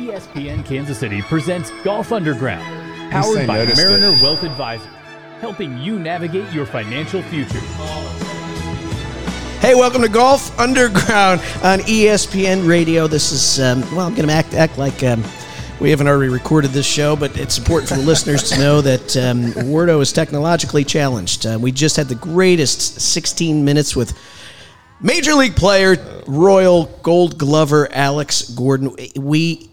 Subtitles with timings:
[0.00, 2.64] ESPN Kansas City presents Golf Underground,
[3.12, 4.22] powered by Mariner it.
[4.22, 4.88] Wealth Advisor,
[5.40, 7.60] helping you navigate your financial future.
[9.60, 13.08] Hey, welcome to Golf Underground on ESPN Radio.
[13.08, 15.22] This is, um, well, I'm going to act, act like um,
[15.80, 19.16] we haven't already recorded this show, but it's important for the listeners to know that
[19.18, 21.44] um, Wardo is technologically challenged.
[21.44, 24.18] Uh, we just had the greatest 16 minutes with
[25.02, 28.96] Major League player, Royal Gold Glover Alex Gordon.
[29.14, 29.69] We.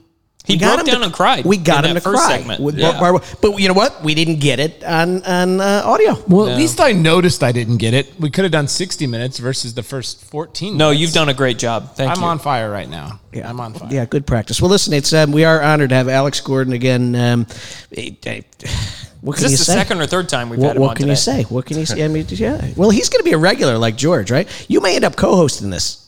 [0.48, 2.10] He we got broke him down to- and cried We got in him that to
[2.10, 2.38] first cry.
[2.38, 2.62] segment.
[2.62, 2.98] With Yeah.
[3.00, 4.02] Bar- but you know what?
[4.04, 6.18] We didn't get it on on uh, audio.
[6.28, 8.14] Well, at least I noticed I didn't get it.
[8.18, 10.78] We could have done 60 minutes versus the first 14.
[10.78, 11.02] No, minutes.
[11.02, 11.96] you've done a great job.
[11.96, 12.28] Thank I'm you.
[12.28, 13.20] on fire right now.
[13.34, 13.90] Yeah, I'm on fire.
[13.92, 14.62] Yeah, good practice.
[14.62, 17.14] Well, listen, it's um, we are honored to have Alex Gordon again.
[17.16, 17.46] Um,
[17.90, 19.74] what Is can you this the say?
[19.74, 21.12] second or third time we've What, had him what on can today?
[21.12, 21.44] you say?
[21.44, 22.04] What can you say?
[22.04, 22.66] I mean, yeah.
[22.76, 24.48] Well, he's going to be a regular like George, right?
[24.70, 26.07] You may end up co-hosting this.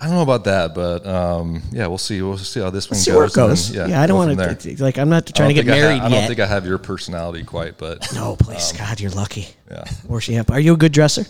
[0.00, 2.22] I don't know about that, but um, yeah, we'll see.
[2.22, 3.16] We'll see how this one See goes.
[3.16, 3.72] where it goes.
[3.72, 4.96] then, Yeah, I don't want to like.
[4.96, 6.28] I'm not trying to get think I ha- married I don't yet.
[6.28, 9.48] think I have your personality quite, but no, please, God, you're lucky.
[9.70, 10.50] yeah, Or she have.
[10.50, 11.24] Are you a good dresser?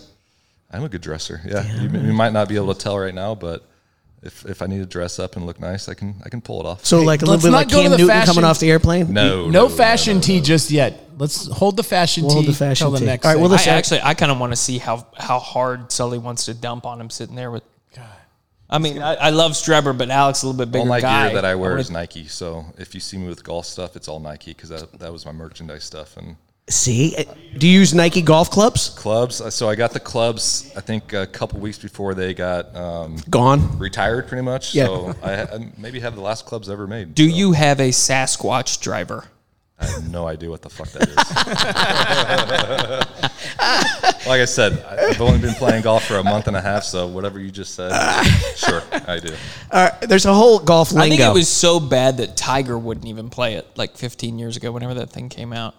[0.71, 1.41] I'm a good dresser.
[1.47, 3.65] Yeah, You, you might not be able to tell right now, but
[4.23, 6.61] if, if I need to dress up and look nice, I can I can pull
[6.61, 6.85] it off.
[6.85, 9.11] So like a little let's bit like Cam Newton fashion- coming off the airplane.
[9.15, 11.09] no, No, no fashion tea just yet.
[11.17, 13.07] Let's hold the fashion We'll tea hold the fashion till the tea.
[13.07, 13.25] next.
[13.25, 13.69] All right, well, segment.
[13.75, 16.85] I actually, I kind of want to see how how hard Sully wants to dump
[16.85, 17.63] on him sitting there with.
[18.71, 21.01] I mean, I, I love Strebber, but Alex is a little bit bigger All my
[21.01, 21.27] guy.
[21.29, 22.27] gear that I wear wanna- is Nike.
[22.27, 25.25] So if you see me with golf stuff, it's all Nike because that, that was
[25.25, 26.37] my merchandise stuff and
[26.71, 27.17] See,
[27.57, 28.91] do you use Nike golf clubs?
[28.91, 29.41] clubs.
[29.41, 30.71] Uh, So I got the clubs.
[30.77, 33.79] I think a couple weeks before they got um, Gone.
[33.79, 34.75] retired, pretty much.
[34.75, 34.85] Yeah.
[34.85, 37.15] So I, I maybe have the last clubs ever made.
[37.15, 37.35] Do so.
[37.35, 39.25] you have a Sasquatch driver?
[39.81, 41.17] I have no idea what the fuck that is.
[44.27, 47.07] like I said, I've only been playing golf for a month and a half, so
[47.07, 47.91] whatever you just said,
[48.57, 49.35] sure, I do.
[49.71, 51.07] Uh, there's a whole golf lingo.
[51.07, 54.57] I think it was so bad that Tiger wouldn't even play it like 15 years
[54.57, 55.77] ago, whenever that thing came out.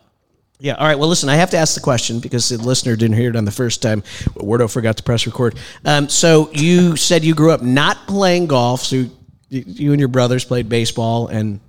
[0.61, 0.73] Yeah.
[0.73, 0.99] All right.
[0.99, 3.45] Well, listen, I have to ask the question because the listener didn't hear it on
[3.45, 4.03] the first time.
[4.33, 5.57] but Wardo forgot to press record.
[5.85, 8.81] Um, so you said you grew up not playing golf.
[8.81, 9.09] So you,
[9.49, 11.61] you and your brothers played baseball and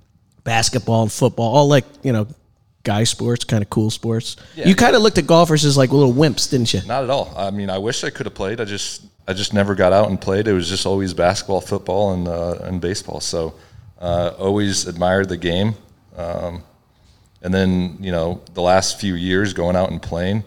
[0.43, 2.27] basketball and football, all like, you know,
[2.83, 4.35] guy sports, kind of cool sports.
[4.55, 6.81] you kind of looked at golfers as like little wimps, didn't you?
[6.85, 7.33] Not at all.
[7.37, 8.59] I mean, I wish I could have played.
[8.59, 10.47] I just, I just never got out and played.
[10.47, 13.19] It was just always basketball, football, and uh, and baseball.
[13.19, 13.53] So,
[13.99, 15.75] uh, always admired the game.
[16.17, 16.63] Um,
[17.43, 20.43] and then, you know, the last few years going out and playing,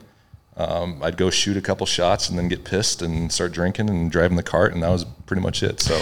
[0.57, 4.11] um, I'd go shoot a couple shots and then get pissed and start drinking and
[4.11, 5.81] driving the cart, and that was pretty much it.
[5.81, 6.01] So,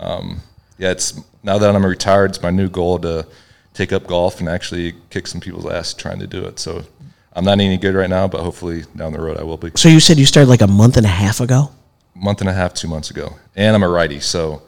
[0.00, 0.40] um,
[0.78, 3.26] yeah, it's now that I'm retired, it's my new goal to
[3.74, 6.58] take up golf and actually kick some people's ass trying to do it.
[6.58, 6.84] So,
[7.36, 9.72] I'm not any good right now, but hopefully down the road I will be.
[9.74, 11.70] So you said you started like a month and a half ago?
[12.16, 14.62] month and a half, two months ago, and I'm a righty, so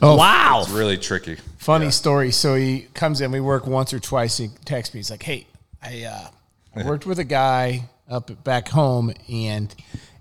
[0.00, 0.60] Oh, Wow.
[0.62, 1.36] it's really tricky.
[1.58, 2.30] Funny story.
[2.30, 3.32] So he comes in.
[3.32, 4.36] We work once or twice.
[4.36, 5.00] He texts me.
[5.00, 5.46] He's like, "Hey,
[5.82, 9.74] I uh, worked with a guy up back home, and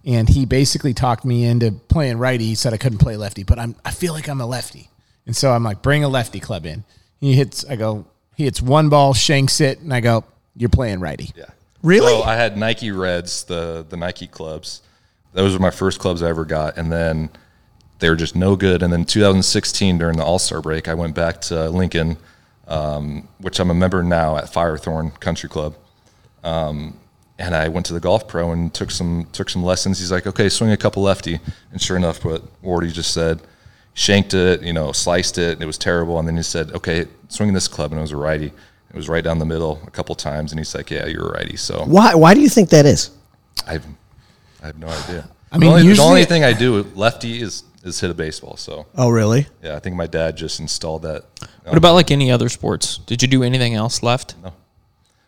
[0.04, 2.46] and he basically talked me into playing righty.
[2.46, 4.90] He said I couldn't play lefty, but I'm I feel like I'm a lefty,
[5.30, 6.84] and so I'm like, bring a lefty club in.
[7.20, 7.64] He hits.
[7.64, 8.08] I go.
[8.36, 10.24] He hits one ball, shanks it, and I go,
[10.56, 11.30] you're playing righty.
[11.36, 11.52] Yeah.
[11.84, 12.12] Really?
[12.14, 14.82] So I had Nike Reds, the the Nike clubs.
[15.34, 17.30] Those were my first clubs I ever got, and then
[18.00, 18.82] they were just no good.
[18.82, 22.18] And then 2016 during the All Star break, I went back to Lincoln,
[22.68, 25.76] um, which I'm a member now at Firethorn Country Club.
[26.44, 27.00] Um,
[27.38, 30.00] and I went to the golf pro and took some took some lessons.
[30.00, 31.40] He's like, okay, swing a couple lefty,
[31.72, 33.42] and sure enough, what Wardy just said,
[33.94, 36.20] shanked it, you know, sliced it, and it was terrible.
[36.20, 38.48] And then he said, okay, swing this club, and it was a righty.
[38.48, 41.34] It was right down the middle a couple times, and he's like, yeah, you're a
[41.34, 41.58] righty.
[41.58, 43.12] So Why, why do you think that is?
[43.68, 43.86] I've
[44.64, 45.30] I have no idea.
[45.52, 48.58] I mean, the only, the only thing I do lefty is is hit a baseball.
[48.58, 49.48] So Oh, really?
[49.64, 51.24] yeah, I think my dad just installed that.
[51.64, 52.98] What about like any other sports?
[52.98, 54.36] Did you do anything else left?
[54.44, 54.54] No.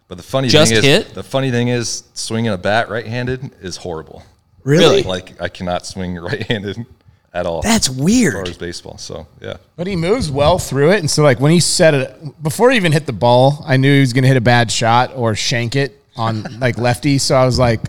[0.08, 1.14] But the funny Just thing is, hit?
[1.14, 4.24] the funny thing is, swinging a bat right-handed is horrible.
[4.64, 5.04] Really?
[5.04, 6.86] Like I cannot swing right-handed
[7.34, 7.62] at all.
[7.62, 8.48] That's as far weird.
[8.48, 8.98] as baseball.
[8.98, 11.00] So yeah, But he moves well through it.
[11.00, 13.94] And so, like, when he set it, before he even hit the ball, I knew
[13.94, 17.18] he was going to hit a bad shot or shank it on like lefty.
[17.18, 17.82] So I was like,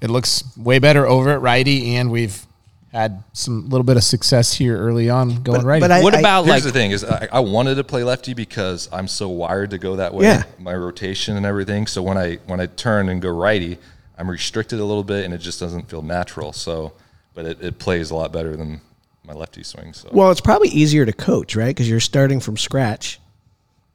[0.00, 1.94] it looks way better over at righty.
[1.96, 2.44] And we've
[2.92, 5.80] had some little bit of success here early on going righty.
[5.80, 8.32] but I- What about here's like the thing: is I, I wanted to play lefty
[8.34, 10.24] because I'm so wired to go that way.
[10.24, 10.44] Yeah.
[10.58, 11.86] My rotation and everything.
[11.86, 13.78] So when I when I turn and go righty,
[14.18, 16.54] I'm restricted a little bit, and it just doesn't feel natural.
[16.54, 16.92] So,
[17.36, 18.80] but it, it plays a lot better than
[19.24, 19.92] my lefty swing.
[19.92, 21.68] So Well, it's probably easier to coach, right?
[21.68, 23.20] Because you're starting from scratch,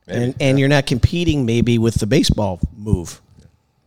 [0.07, 3.19] maybe, and and you're not competing maybe with the baseball move.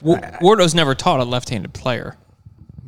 [0.03, 2.17] Wa- Wardo's never taught a left-handed player.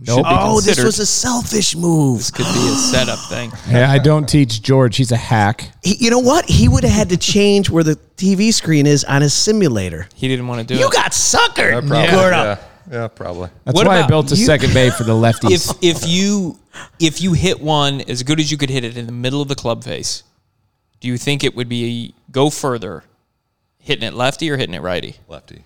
[0.04, 2.18] Should be Oh, this was a selfish move.
[2.18, 3.50] This could be a setup thing.
[3.68, 4.96] Yeah, I don't teach George.
[4.98, 5.70] He's a hack.
[5.82, 6.44] He, you know what?
[6.44, 10.06] He would have had to change where the TV screen is on his simulator.
[10.14, 10.84] He didn't want to do You it.
[10.84, 12.36] You got suckered, Probably, Gordo.
[12.36, 12.58] yeah,
[12.90, 13.50] yeah, probably.
[13.64, 14.44] That's What why I about built a you?
[14.44, 15.70] second bay for the lefties.
[15.82, 16.58] if if you
[17.00, 19.48] if you hit one as good as you could hit it in the middle of
[19.48, 20.22] the club face,
[21.00, 23.04] do you think it would be go further,
[23.78, 25.16] hitting it lefty or hitting it righty?
[25.28, 25.64] Lefty.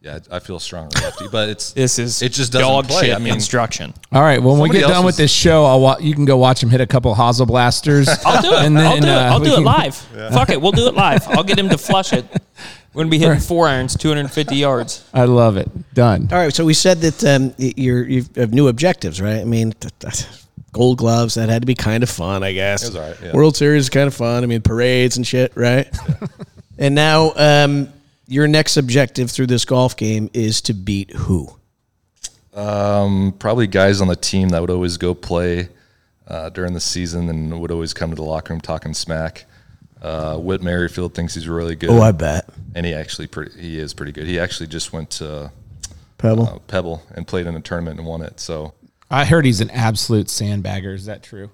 [0.00, 3.06] Yeah, I I feel strongly lefty, but it's This is it just doesn't dog play.
[3.08, 3.92] shit I mean, instruction.
[4.12, 6.24] All right, when we Somebody get done with is- this show, I'll wa- you can
[6.24, 8.08] go watch him hit a couple Hazel blasters.
[8.24, 8.64] I'll do it.
[8.64, 9.10] And I'll then, do it.
[9.12, 9.94] uh, I'll we do it can- live.
[10.32, 11.26] Fuck it, we'll do it live.
[11.28, 12.24] I'll get him to flush it.
[12.98, 15.08] We're gonna be hitting four irons, 250 yards.
[15.14, 15.68] I love it.
[15.94, 16.28] Done.
[16.32, 19.38] All right, so we said that um, you're you have new objectives, right?
[19.38, 20.24] I mean, t- t-
[20.72, 22.82] gold gloves that had to be kind of fun, I guess.
[22.82, 23.32] It was all right, yeah.
[23.34, 24.42] World Series is kind of fun.
[24.42, 25.86] I mean, parades and shit, right?
[26.76, 27.88] and now um,
[28.26, 31.54] your next objective through this golf game is to beat who?
[32.52, 35.68] um, probably guys on the team that would always go play
[36.26, 39.44] uh, during the season and would always come to the locker room talking smack.
[40.02, 41.90] Uh, Whit Merrifield thinks he's really good.
[41.90, 44.26] Oh, I bet and he actually pretty, he is pretty good.
[44.26, 45.50] He actually just went to
[46.18, 46.46] Pebble.
[46.48, 48.38] uh, Pebble and played in a tournament and won it.
[48.40, 48.74] So
[49.10, 50.94] I heard he's an absolute sandbagger.
[50.94, 51.50] Is that true?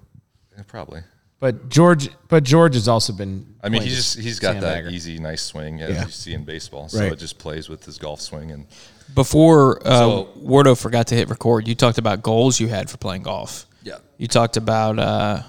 [0.55, 1.01] yeah, probably.
[1.39, 3.55] But George, but George has also been.
[3.63, 4.85] I mean, quite he just he's got sandbagger.
[4.85, 6.05] that easy, nice swing as Yeah.
[6.05, 6.87] you see in baseball.
[6.89, 7.11] So Right.
[7.11, 8.65] it just plays with his golf swing and
[9.13, 12.97] Before uh, So- Wardo forgot to hit record, you talked about goals you had for
[12.97, 13.65] playing golf.
[13.83, 13.97] yeah.
[14.17, 15.43] You talked about uh,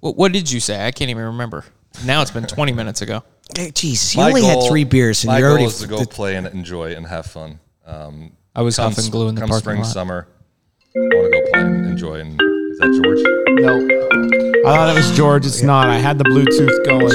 [0.00, 0.16] what?
[0.16, 0.86] What did you say?
[0.86, 1.64] I can't even remember.
[2.04, 3.22] Now it's been 20 minutes ago.
[3.56, 5.64] Hey, Jesus, you only had three beers, and my you're goal already.
[5.66, 7.58] is to go play and enjoy and have fun.
[7.86, 9.86] Um, I was come huffing glue in the come parking spring, lot.
[9.86, 10.28] summer.
[10.94, 12.20] I want to go play and enjoy.
[12.20, 13.18] And is that George?
[13.60, 15.46] No, I thought it was George.
[15.46, 15.88] It's not.
[15.88, 17.08] I had the Bluetooth going.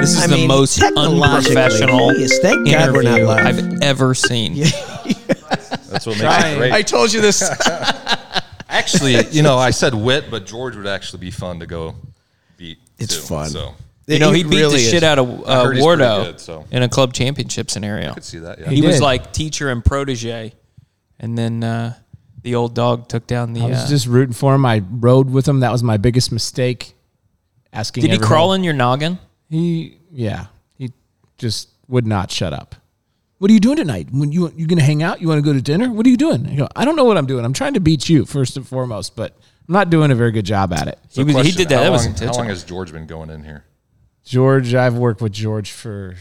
[0.00, 3.46] This is I the mean, most technologically, unprofessional yes, thank God we're not interview live.
[3.46, 4.54] I've ever seen.
[5.94, 6.72] That's what makes it great.
[6.72, 7.42] I told you this.
[8.68, 12.13] actually, you know, I said wit, but George would actually be fun to go beat.
[12.98, 13.50] It's too, fun.
[13.50, 13.74] So
[14.06, 14.90] You know, he It beat really the is.
[14.90, 16.64] shit out of uh, heard he's pretty Wardo good, so.
[16.70, 18.10] in a club championship scenario.
[18.10, 18.58] I could see that.
[18.60, 18.68] Yeah.
[18.70, 20.52] He, He was like teacher and protege,
[21.18, 21.94] and then uh,
[22.42, 23.62] the old dog took down the.
[23.62, 24.66] I was uh, just rooting for him.
[24.66, 25.60] I rode with him.
[25.60, 26.94] That was my biggest mistake.
[27.72, 28.02] Asking.
[28.02, 29.18] did he crawl in your noggin?
[29.50, 30.46] He yeah.
[30.78, 30.92] He
[31.38, 32.76] just would not shut up.
[33.38, 34.08] What are you doing tonight?
[34.12, 35.20] When you you gonna hang out?
[35.20, 35.90] You want to go to dinner?
[35.90, 36.46] What are you doing?
[36.46, 36.68] I go.
[36.76, 37.44] I don't know what I'm doing.
[37.44, 40.44] I'm trying to beat you first and foremost, but I'm not doing a very good
[40.44, 40.98] job at it.
[41.10, 41.76] he, was, he did that.
[41.76, 43.64] How That was long, how long has George been going in here?
[44.24, 46.14] George, I've worked with George for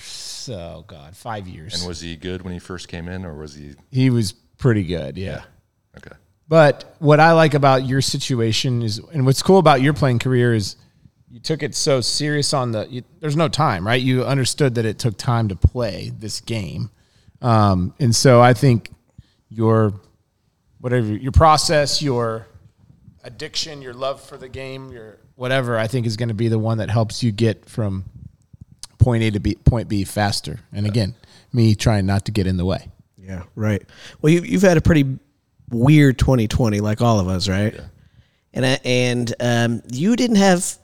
[0.49, 1.79] oh god, five years.
[1.79, 4.83] And was he good when he first came in, or was he he was pretty
[4.83, 5.17] good.
[5.17, 5.43] Yeah.
[5.97, 6.15] okay?
[6.47, 10.53] But what I like about your situation is, and what's cool about your playing career
[10.53, 10.75] is,
[11.29, 12.87] you took it so serious on the.
[12.89, 14.01] You, there's no time, right?
[14.01, 16.91] You understood that it took time to play this game,
[17.41, 18.91] um, and so I think
[19.49, 19.93] your
[20.79, 22.45] whatever your process, your
[23.23, 26.59] addiction, your love for the game, your whatever, I think is going to be the
[26.59, 28.05] one that helps you get from
[28.99, 30.59] point A to B, point B faster.
[30.71, 31.15] And again,
[31.51, 32.89] me trying not to get in the way.
[33.17, 33.81] Yeah, right.
[34.21, 35.17] Well, you, you've had a pretty
[35.69, 37.79] weird 2020, like all of us, right?
[38.53, 40.77] And I- and um, you didn't have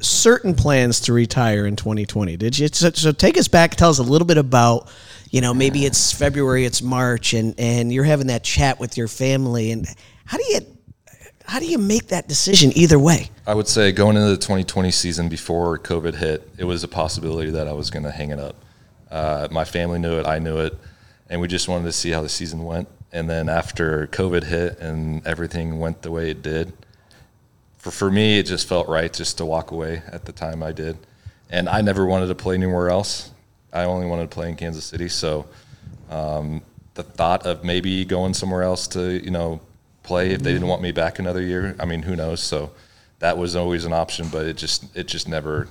[0.00, 2.68] certain plans to retire in 2020, did you?
[2.68, 3.76] So, so take us back.
[3.76, 4.90] Tell us a little bit about,
[5.30, 9.08] you know, maybe it's February, it's March, and and you're having that chat with your
[9.08, 9.86] family, and
[10.24, 10.60] how do you
[11.52, 13.28] how do you make that decision either way?
[13.46, 17.50] I would say going into the 2020 season before COVID hit, it was a possibility
[17.50, 18.56] that I was going to hang it up.
[19.10, 20.78] Uh, my family knew it, I knew it,
[21.28, 22.88] and we just wanted to see how the season went.
[23.12, 26.72] And then after COVID hit and everything went the way it did,
[27.76, 30.72] for for me, it just felt right just to walk away at the time I
[30.72, 30.96] did.
[31.50, 33.30] And I never wanted to play anywhere else.
[33.74, 35.10] I only wanted to play in Kansas City.
[35.10, 35.44] So
[36.08, 36.62] um,
[36.94, 39.60] the thought of maybe going somewhere else to, you know,
[40.02, 42.42] play if they didn't want me back another year, I mean, who knows?
[42.42, 42.72] So
[43.18, 45.68] that was always an option, but it just it just never,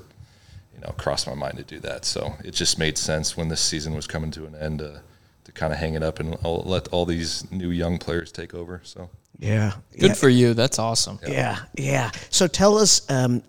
[0.74, 2.06] you know, crossed my mind to do that.
[2.06, 5.00] So it just made sense when this season was coming to an end uh,
[5.44, 8.54] to kind of hang it up and I'll let all these new young players take
[8.54, 8.82] over.
[8.84, 9.10] So
[9.40, 10.54] Yeah, Good for you.
[10.54, 11.20] That's awesome.
[11.28, 12.12] Yeah, yeah.
[12.30, 13.44] So tell us, um,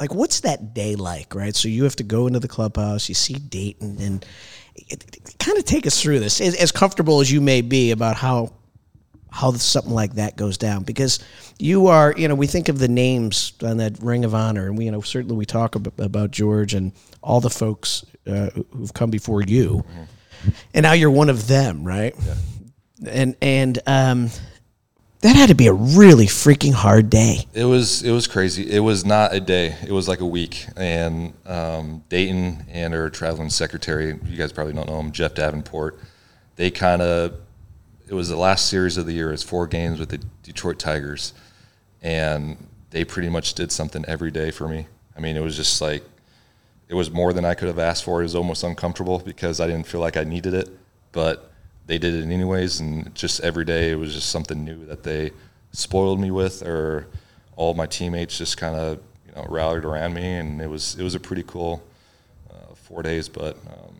[0.00, 1.54] like, what's that day like, right?
[1.54, 4.26] So you have to go into the clubhouse, you see Dayton, and
[4.74, 7.92] it, it, kind of take us through this, as, as comfortable as you may be
[7.92, 8.52] about how
[9.34, 11.18] how something like that goes down, because
[11.58, 14.78] you are, you know, we think of the names on that Ring of Honor, and
[14.78, 18.94] we, you know, certainly we talk ab- about George and all the folks uh, who've
[18.94, 19.84] come before you,
[20.72, 22.14] and now you're one of them, right?
[23.04, 24.30] And and um,
[25.22, 27.46] that had to be a really freaking hard day.
[27.54, 28.70] It was it was crazy.
[28.70, 29.74] It was not a day.
[29.84, 30.66] It was like a week.
[30.76, 35.98] And um, Dayton and our traveling secretary, you guys probably don't know him, Jeff Davenport.
[36.56, 37.34] They kind of
[38.06, 39.28] it was the last series of the year.
[39.28, 41.32] It was four games with the Detroit Tigers,
[42.02, 42.56] and
[42.90, 44.86] they pretty much did something every day for me.
[45.16, 46.04] I mean, it was just like
[46.88, 48.20] it was more than I could have asked for.
[48.20, 50.68] It was almost uncomfortable because I didn't feel like I needed it,
[51.12, 51.50] but
[51.86, 52.80] they did it anyways.
[52.80, 55.32] And just every day, it was just something new that they
[55.72, 57.06] spoiled me with, or
[57.56, 61.02] all my teammates just kind of you know rallied around me, and it was it
[61.02, 61.82] was a pretty cool
[62.50, 63.28] uh, four days.
[63.30, 63.94] But um,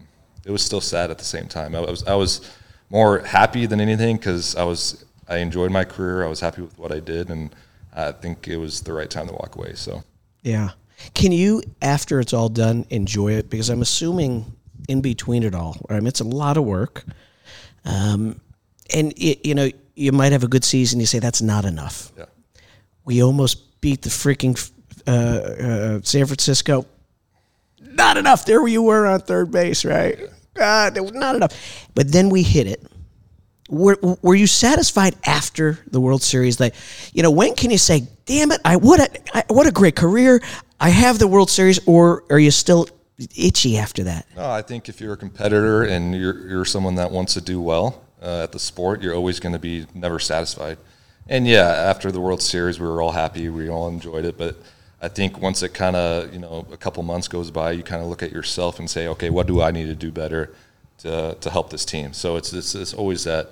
[0.44, 1.74] it was still sad at the same time.
[1.74, 2.50] I was I was
[2.94, 6.24] more happy than anything because I was I enjoyed my career.
[6.24, 7.54] I was happy with what I did, and
[7.92, 9.72] I think it was the right time to walk away.
[9.74, 10.04] So.
[10.42, 10.70] Yeah.
[11.12, 13.50] Can you, after it's all done, enjoy it?
[13.50, 14.44] Because I'm assuming
[14.88, 17.04] in between it all, I mean, it's a lot of work.
[17.84, 18.40] Um,
[18.94, 21.00] and, it, you know, you might have a good season.
[21.00, 22.12] You say that's not enough.
[22.16, 22.26] Yeah.
[23.04, 24.54] We almost beat the freaking
[25.06, 26.86] uh, uh, San Francisco.
[27.80, 28.44] Not enough.
[28.44, 30.18] There you were on third base, right?
[30.58, 31.88] Uh, there was not enough.
[31.94, 32.82] But then we hit it.
[33.68, 36.60] Were, were you satisfied after the World Series?
[36.60, 36.74] Like,
[37.12, 39.96] you know, when can you say, "Damn it, I what a I, what a great
[39.96, 40.42] career!
[40.78, 42.88] I have the World Series," or are you still
[43.34, 44.26] itchy after that?
[44.36, 47.58] No, I think if you're a competitor and you're you're someone that wants to do
[47.58, 50.76] well uh, at the sport, you're always going to be never satisfied.
[51.26, 54.56] And yeah, after the World Series, we were all happy, we all enjoyed it, but
[55.04, 58.02] I think once it kind of you know a couple months goes by, you kind
[58.02, 60.54] of look at yourself and say, okay, what do I need to do better
[60.98, 62.14] to to help this team?
[62.14, 63.50] So it's it's, it's always that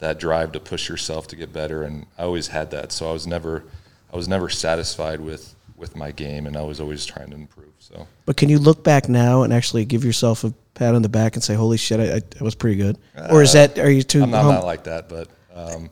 [0.00, 2.90] that drive to push yourself to get better, and I always had that.
[2.90, 3.64] So I was never
[4.12, 7.72] I was never satisfied with with my game, and I was always trying to improve.
[7.78, 8.08] So.
[8.26, 11.34] But can you look back now and actually give yourself a pat on the back
[11.34, 12.98] and say, "Holy shit, I, I was pretty good"?
[13.30, 14.22] or is that are you too?
[14.22, 15.90] I'm not, not like that, but um,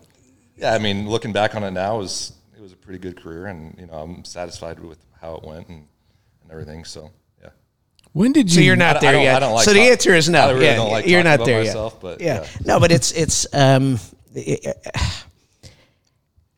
[0.56, 3.46] yeah, I mean, looking back on it now, was it was a pretty good career,
[3.46, 5.86] and you know, I'm satisfied with how it went and,
[6.42, 6.84] and everything.
[6.84, 7.10] So
[7.42, 7.50] yeah,
[8.12, 8.56] When did you?
[8.56, 9.36] So you're not I there don't- yet.
[9.36, 10.40] I don't like so the answer is no.
[10.48, 12.02] I really yeah, don't like you're not there myself, yet.
[12.02, 12.40] but, yeah.
[12.42, 12.48] yeah.
[12.64, 13.98] no, but it's it's um,
[14.34, 14.76] it-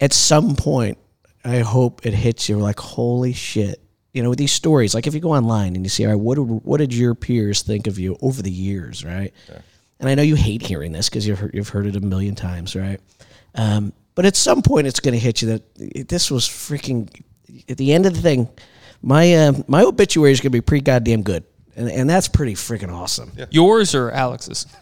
[0.00, 0.98] at some point,
[1.44, 3.80] I hope it hits you like holy shit.
[4.12, 6.18] You know, with these stories, like if you go online and you see, all right,
[6.20, 9.32] what did, what did your peers think of you over the years, right?
[10.00, 12.34] And I know you hate hearing this because you've heard, you've heard it a million
[12.34, 13.00] times, right?
[13.54, 17.08] Um, but at some point, it's going to hit you that this was freaking.
[17.68, 18.48] At the end of the thing,
[19.00, 21.44] my uh, my obituary is going to be pretty goddamn good,
[21.76, 23.30] and, and that's pretty freaking awesome.
[23.50, 24.66] Yours or Alex's?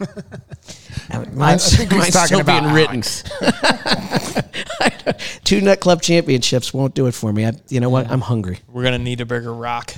[1.33, 3.03] Mine's, I think mine's talking still about being written.
[5.43, 7.45] Two nut club championships won't do it for me.
[7.45, 8.09] I, you know what?
[8.09, 8.57] I'm hungry.
[8.67, 9.93] We're gonna need a bigger rock.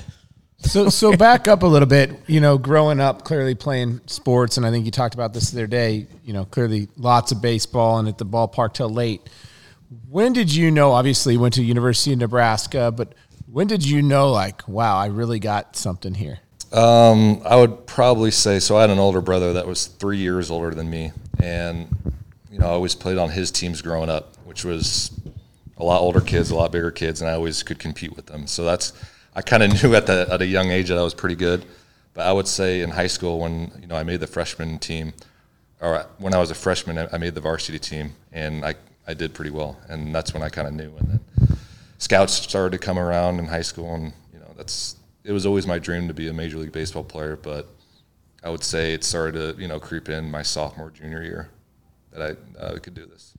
[0.62, 2.20] So, so back up a little bit.
[2.26, 5.60] You know, growing up, clearly playing sports, and I think you talked about this the
[5.60, 6.06] other day.
[6.24, 9.28] You know, clearly lots of baseball and at the ballpark till late.
[10.08, 10.92] When did you know?
[10.92, 13.14] Obviously, you went to University of Nebraska, but
[13.50, 14.30] when did you know?
[14.30, 16.38] Like, wow, I really got something here.
[16.72, 18.76] Um, I would probably say so.
[18.76, 21.10] I had an older brother that was three years older than me,
[21.42, 21.88] and
[22.50, 25.10] you know, I always played on his teams growing up, which was
[25.76, 28.46] a lot older kids, a lot bigger kids, and I always could compete with them.
[28.46, 28.92] So that's
[29.40, 31.64] I kind of knew at the at a young age that I was pretty good.
[32.12, 35.14] But I would say in high school when you know I made the freshman team,
[35.80, 38.74] or when I was a freshman, I made the varsity team, and I
[39.08, 40.92] I did pretty well, and that's when I kind of knew.
[40.98, 41.20] And then
[41.98, 45.66] scouts started to come around in high school, and you know that's it was always
[45.66, 47.66] my dream to be a major league baseball player, but
[48.44, 51.48] I would say it started to you know creep in my sophomore junior year
[52.12, 53.32] that I uh, could do this.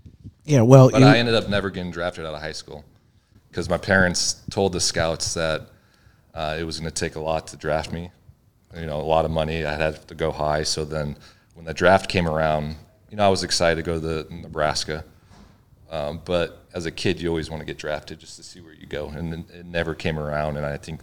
[0.46, 2.84] Yeah, well, But you- I ended up never getting drafted out of high school
[3.50, 5.68] because my parents told the scouts that
[6.34, 8.12] uh, it was going to take a lot to draft me.
[8.76, 9.66] You know, a lot of money.
[9.66, 10.64] I had to go high.
[10.64, 11.18] So then,
[11.56, 12.76] when the draft came around,
[13.10, 15.04] you know, I was excited to go to the Nebraska.
[15.90, 18.74] Um, but as a kid, you always want to get drafted just to see where
[18.74, 20.56] you go, and it never came around.
[20.56, 21.02] And I think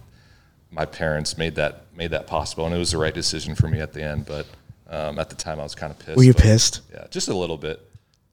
[0.71, 3.79] my parents made that made that possible, and it was the right decision for me
[3.79, 4.25] at the end.
[4.25, 4.47] But
[4.89, 6.17] um, at the time, I was kind of pissed.
[6.17, 6.81] Were you but- pissed?
[6.91, 7.85] Yeah, just a little bit.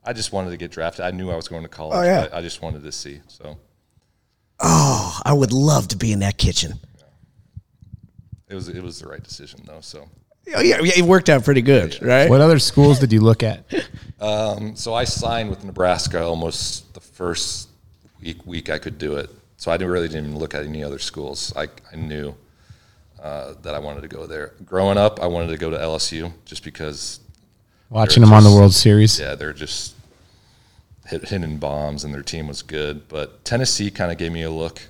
[0.03, 1.05] I just wanted to get drafted.
[1.05, 1.99] I knew I was going to college.
[1.99, 2.23] Oh, yeah.
[2.23, 3.21] but I just wanted to see.
[3.27, 3.59] So
[4.61, 6.75] oh, I would love to be in that kitchen.
[8.49, 9.81] it was it was the right decision though.
[9.81, 10.09] So
[10.55, 12.31] Oh, yeah, yeah, it worked out pretty good, right?
[12.31, 13.65] What other schools did you look at?
[14.21, 17.69] so I signed with Nebraska almost the first
[18.23, 19.29] week week I could do it.
[19.57, 21.53] So I didn't really didn't even look at any other schools.
[21.57, 22.35] I I knew
[23.21, 24.53] uh, that I wanted to go there.
[24.65, 27.19] Growing up, I wanted to go to LSU just because
[27.91, 29.19] Watching them on the World Series.
[29.19, 29.96] yeah, they're just
[31.07, 33.09] hit, hitting bombs and their team was good.
[33.09, 34.83] But Tennessee kind of gave me a look.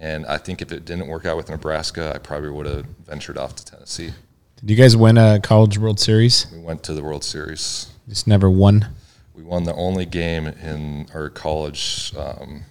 [0.00, 3.38] And I think if it didn't work out with Nebraska, I probably would have ventured
[3.38, 4.10] off to Tennessee.
[4.56, 6.46] Did you guys win a college World Series?
[6.52, 7.90] We went to the World Series.
[8.08, 8.88] Just never won.
[9.34, 12.62] We won the only game in our college um,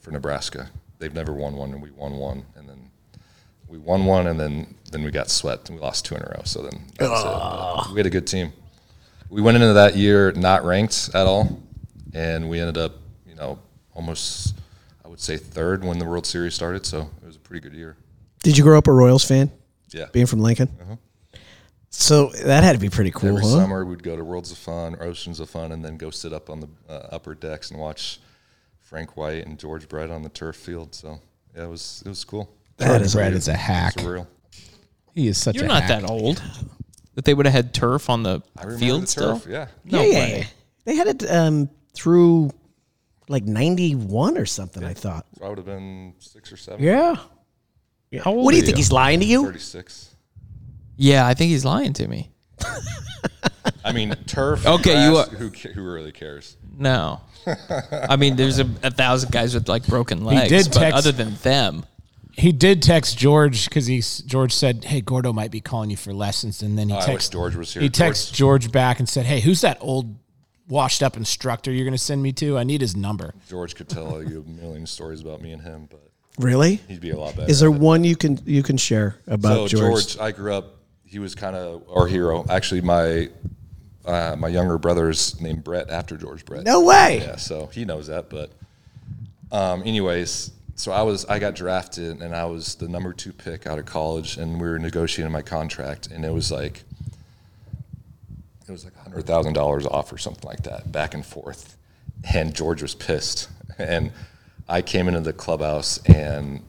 [0.00, 0.70] for Nebraska.
[0.98, 2.90] They've never won one, and we won one, and then
[3.68, 6.32] we won one, and then then we got swept, and we lost two in a
[6.36, 6.42] row.
[6.44, 7.10] So then that
[7.86, 7.92] it.
[7.92, 8.52] We had a good team.
[9.28, 11.60] we went into that year not ranked at all,
[12.16, 12.92] and we ended up,
[13.28, 13.58] you know,
[13.94, 14.54] almost
[15.04, 16.86] I would say third when the World Series started.
[16.86, 17.96] So it was a pretty good year.
[18.42, 19.50] Did you grow up a Royals fan?
[19.90, 20.06] Yeah.
[20.12, 20.68] Being from Lincoln?
[21.90, 23.48] So that had to be pretty cool, Every huh?
[23.48, 26.32] summer we'd go to Worlds of Fun, or Oceans of Fun, and then go sit
[26.32, 28.20] up on the uh, upper decks and watch
[28.80, 30.94] Frank White and George Brett on the turf field.
[30.94, 31.20] So
[31.54, 32.50] yeah, it was it was cool.
[32.78, 33.94] That is Brett is a hack.
[33.94, 34.26] Surreal.
[35.14, 36.02] He is such You're a not hack.
[36.02, 36.42] that old.
[37.14, 39.38] That they would have had turf on the I field the still.
[39.38, 39.46] turf.
[39.48, 39.68] Yeah.
[39.84, 40.38] No yeah, yeah, way.
[40.40, 40.46] yeah.
[40.84, 42.50] They had it um, through
[43.28, 45.26] like 91 or something, I thought.
[45.38, 46.84] So I would have been six or seven.
[46.84, 47.16] Yeah.
[48.22, 48.76] How old What do you think?
[48.76, 49.44] He's lying to you?
[49.46, 50.14] Thirty-six.
[50.96, 52.30] Yeah, I think he's lying to me.
[53.84, 54.64] I mean, turf.
[54.66, 56.56] Okay, you grass, are- Who ca- who really cares?
[56.76, 57.20] No.
[58.08, 61.12] I mean, there's a, a thousand guys with like broken legs, did but text- other
[61.12, 61.84] than them,
[62.32, 66.12] He did text George because he's George said, "Hey, Gordo might be calling you for
[66.12, 67.82] lessons," and then he Oh, I wish texted George was here.
[67.82, 70.16] He texted George back and said, "Hey, who's that old,
[70.68, 72.58] washed up instructor you're going to send me to?
[72.58, 75.88] I need his number." George could tell you a million stories about me and him,
[75.90, 76.02] but
[76.38, 76.76] Really?
[76.88, 77.50] he'd be a lot better.
[77.50, 80.14] Is there one you can you can share about so George?
[80.14, 80.18] George?
[80.18, 80.74] I grew up.
[81.04, 82.44] He was kind of our hero.
[82.50, 83.30] Actually, my
[84.04, 86.64] uh, my younger brother's named Brett after George Brett.
[86.64, 87.20] No way.
[87.22, 88.28] Yeah, so he knows that.
[88.28, 88.50] But
[89.52, 93.66] um, anyways, so I was I got drafted and I was the number two pick
[93.66, 96.84] out of college, and we were negotiating my contract, and it was like
[98.68, 101.76] it was like hundred thousand dollars off or something like that, back and forth.
[102.32, 104.12] And George was pissed, and
[104.68, 106.62] I came into the clubhouse and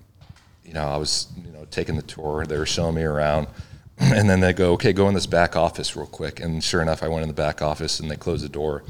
[0.64, 2.46] you know I was you know taking the tour.
[2.46, 3.48] They were showing me around.
[4.00, 6.40] And then they go, okay, go in this back office real quick.
[6.40, 8.84] And sure enough, I went in the back office and they closed the door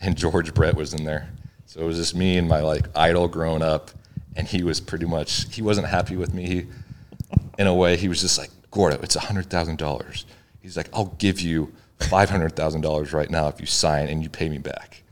[0.00, 1.30] and George Brett was in there.
[1.66, 3.90] So it was just me and my like idol growing up,
[4.36, 6.46] and he was pretty much he wasn't happy with me.
[6.46, 6.66] He,
[7.58, 10.24] in a way, he was just like, Gordo, it's a hundred thousand dollars.
[10.60, 14.22] He's like, I'll give you five hundred thousand dollars right now if you sign and
[14.22, 15.02] you pay me back.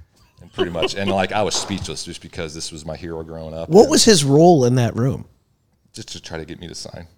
[0.40, 3.54] And pretty much, and like I was speechless just because this was my hero growing
[3.54, 3.68] up.
[3.68, 5.26] What was his role in that room?
[5.96, 7.08] just to try to get me to sign?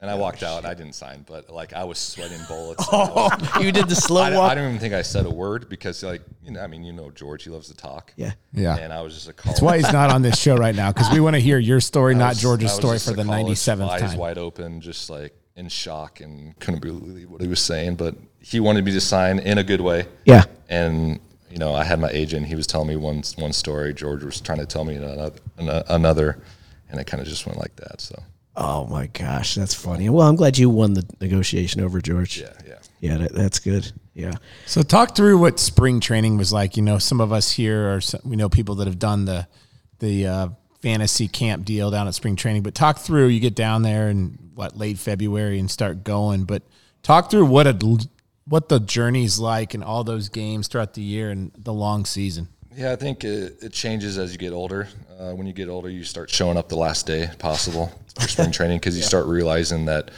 [0.00, 0.64] And I oh, walked out.
[0.64, 2.86] I didn't sign, but like I was sweating bullets.
[2.92, 4.52] oh, you did the slow I, walk.
[4.52, 6.92] I don't even think I said a word because, like, you know, I mean, you
[6.92, 8.12] know, George, he loves to talk.
[8.14, 8.34] yeah.
[8.52, 10.92] Yeah, And I was just a that's why he's not on this show right now
[10.92, 14.04] because we want to hear your story, not George's story for the ninety seventh time.
[14.04, 14.20] Eyes time.
[14.20, 17.96] wide open, just like in shock and couldn't believe what he was saying.
[17.96, 20.06] But he wanted me to sign in a good way.
[20.24, 20.44] Yeah.
[20.68, 21.20] And
[21.50, 22.46] you know, I had my agent.
[22.46, 23.94] He was telling me one one story.
[23.94, 25.38] George was trying to tell me another,
[25.88, 26.38] another
[26.90, 28.00] and it kind of just went like that.
[28.00, 28.22] So
[28.60, 30.08] Oh my gosh, that's funny.
[30.08, 32.40] Well, I'm glad you won the negotiation over George.
[32.40, 32.74] yeah, yeah.
[33.00, 33.92] Yeah, that, that's good.
[34.14, 34.34] Yeah.
[34.66, 36.76] So talk through what spring training was like.
[36.76, 39.46] You know, some of us here are we know people that have done the
[40.00, 40.48] the uh,
[40.82, 42.64] fantasy camp deal down at spring training.
[42.64, 43.28] But talk through.
[43.28, 46.42] You get down there in what late February and start going.
[46.42, 46.64] But
[47.04, 47.72] talk through what a
[48.48, 52.48] what the journey's like and all those games throughout the year and the long season.
[52.74, 54.88] Yeah, I think it, it changes as you get older.
[55.18, 58.52] Uh, when you get older, you start showing up the last day possible for spring
[58.52, 60.10] training because you start realizing that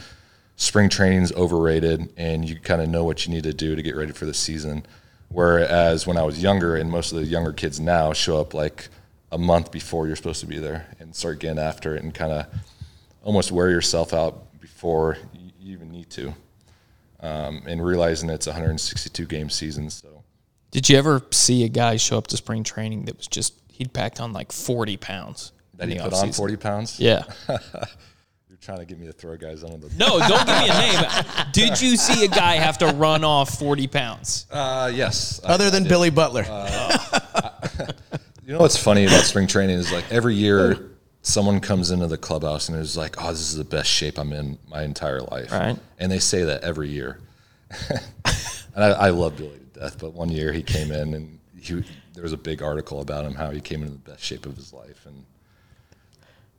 [0.57, 3.81] spring training is overrated and you kind of know what you need to do to
[3.81, 4.85] get ready for the season.
[5.29, 8.89] Whereas when I was younger, and most of the younger kids now show up like
[9.31, 12.33] a month before you're supposed to be there and start getting after it and kind
[12.33, 12.45] of
[13.23, 16.33] almost wear yourself out before you even need to.
[17.21, 20.23] Um, and realizing it's a 162 game season, so
[20.71, 23.93] did you ever see a guy show up to spring training that was just he'd
[23.93, 25.51] packed on like forty pounds?
[25.75, 26.99] that in he the put on 40 pounds.
[26.99, 27.23] Yeah.
[27.49, 29.95] You're trying to get me to throw guys under the.
[29.97, 30.99] No, don't give me a name.
[31.53, 34.45] Did you see a guy have to run off forty pounds?
[34.51, 35.39] Uh, yes.
[35.43, 36.43] I- Other than Billy Butler.
[38.45, 42.17] you know what's funny about spring training is like every year someone comes into the
[42.17, 45.51] clubhouse and is like, "Oh, this is the best shape I'm in my entire life."
[45.51, 45.77] Right.
[45.99, 47.19] And they say that every year.
[47.89, 51.83] and I, I love Billy to death, but one year he came in and he
[52.13, 54.55] there was a big article about him how he came into the best shape of
[54.55, 55.25] his life and.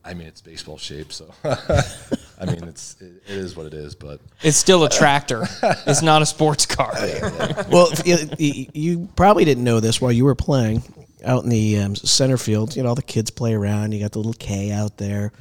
[0.04, 3.94] I mean, it's baseball shape, so I mean, it's it, it is what it is.
[3.94, 5.46] But It's still a tractor.
[5.86, 6.92] It's not a sports car.
[7.70, 10.82] well, you, you- you probably didn't know this while you were playing
[11.24, 12.76] out in the um, center field.
[12.76, 13.92] You know, all the kids play around.
[13.92, 15.32] You got the little K out there,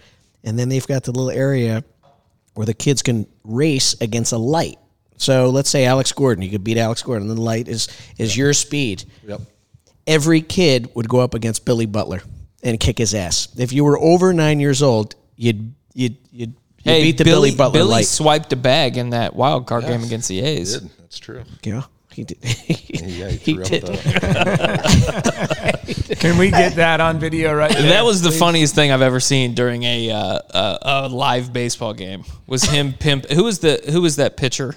[0.44, 1.84] and then they've got the little area
[2.54, 4.78] where the kids can race against a light.
[5.18, 8.36] So let's say Alex Gordon, you could beat Alex Gordon, and the light is is
[8.36, 9.06] your speed.
[9.28, 9.42] yep,
[10.08, 12.22] Every kid would go up against Billy Butler
[12.64, 13.48] and kick his ass.
[13.58, 17.50] If you were over nine years old, you'd you'd you'd, you'd Hey, beat the Billy,
[17.50, 18.06] Billy, Butler Billy light.
[18.08, 20.80] swiped a bag in that wild card game against the A's.
[20.80, 21.44] did that's true.
[21.64, 22.38] Yeah, he did.
[22.44, 23.84] Yeah, he, he threw up did.
[26.20, 27.90] Can we get that on video right there?
[27.90, 31.94] That was the funniest thing I've ever seen during a uh, a, a live baseball
[31.94, 32.24] game.
[32.48, 33.30] Was him pimp?
[33.30, 34.76] Who was the who was that pitcher?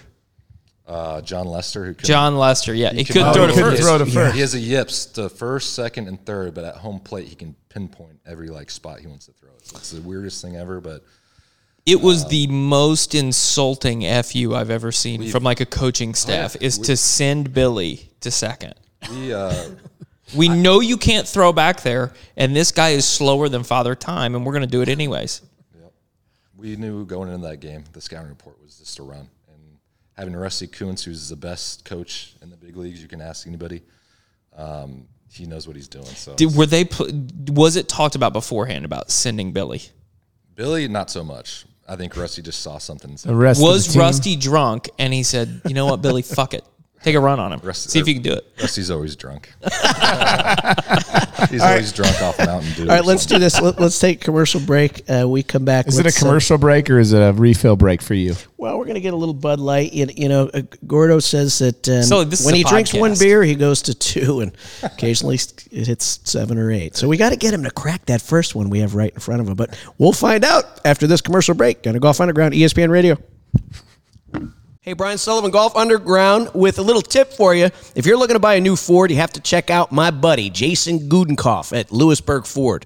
[0.87, 3.61] Uh, Jon Lester, who could Jon Lester, yeah, he, can- could Oh, throw he to
[3.63, 3.83] first.
[3.83, 4.35] throw to He- first.
[4.35, 7.55] He has a yips to first, second, and third, but at home plate he can
[7.71, 9.49] pinpoint every like spot he wants to throw.
[9.57, 11.03] It's, it's the weirdest thing ever, but
[11.87, 16.79] It was the most insulting fu I've ever seen from like a coaching staff is
[16.79, 18.75] to send Billy to second.
[19.11, 19.71] he uh,
[20.35, 24.35] We know you can't throw back there, and this guy is slower than Father Time,
[24.35, 25.43] and we're going to do it anyways.
[25.79, 25.93] Yep.
[26.57, 29.79] we knew going into that game the scouting report was just a run, and
[30.17, 33.83] having Rusty Kuntz, who's the best coach in the big leagues, you can ask anybody.
[34.57, 36.07] Um, he knows what he's doing.
[36.07, 36.89] So Did, were they?
[37.49, 39.83] Was it talked about beforehand about sending Billy?
[40.55, 41.67] Billy, not so much.
[41.87, 43.11] I think Rusty just saw something.
[43.11, 44.89] And said, rest Was Rusty drunk?
[44.99, 46.23] And he said, "You know what, Billy?
[46.23, 46.65] Fuck it,
[47.05, 47.61] take a run on him.
[47.63, 49.53] Rusty- See if you can do it." Rusty's always drunk.
[51.51, 52.83] he's always drunk off Mountain Dew.
[52.83, 53.61] All right, let's do this.
[53.61, 55.03] Let, us take a commercial break.
[55.09, 55.87] Uh, we come back.
[55.87, 58.35] Is it a let's, uh, commercial break or is it a refill break for you?
[58.65, 59.93] well, we're going to get a little Bud Light.
[59.93, 62.95] You, you know, uh, Gordo says that um, So this is when a he drinks
[62.95, 63.21] one podcast.
[63.21, 65.35] beer, he goes to two, and occasionally
[65.71, 66.97] it hits seven or eight.
[66.97, 69.21] So we got to get him to crack that first one we have right in
[69.21, 69.55] front of him.
[69.55, 71.87] But we'll find out after this commercial break.
[71.87, 73.19] On a Golf Underground, ESPN Radio.
[74.85, 77.71] Hey, Brian Sullivan, Golf Underground, with a little tip for you.
[77.95, 80.51] If you're looking to buy a new Ford, you have to check out my buddy,
[80.51, 82.85] Jason Gudenkoff at Lewisburg Ford.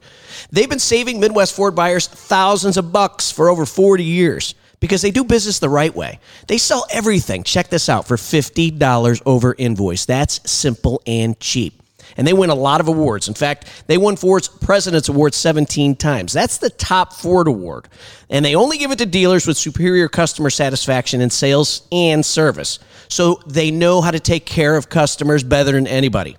[0.52, 5.11] They've been saving Midwest Ford buyers thousands of bucks for over 40 years because they
[5.11, 6.20] do business the right way.
[6.46, 10.04] They sell everything, check this out, for $50 over invoice.
[10.04, 11.82] That's simple and cheap
[12.16, 13.29] and they win a lot of awards.
[13.29, 16.33] In fact, they won Ford's President's Award 17 times.
[16.33, 17.88] That's the top Ford award.
[18.31, 22.79] And they only give it to dealers with superior customer satisfaction in sales and service.
[23.09, 26.37] So they know how to take care of customers better than anybody.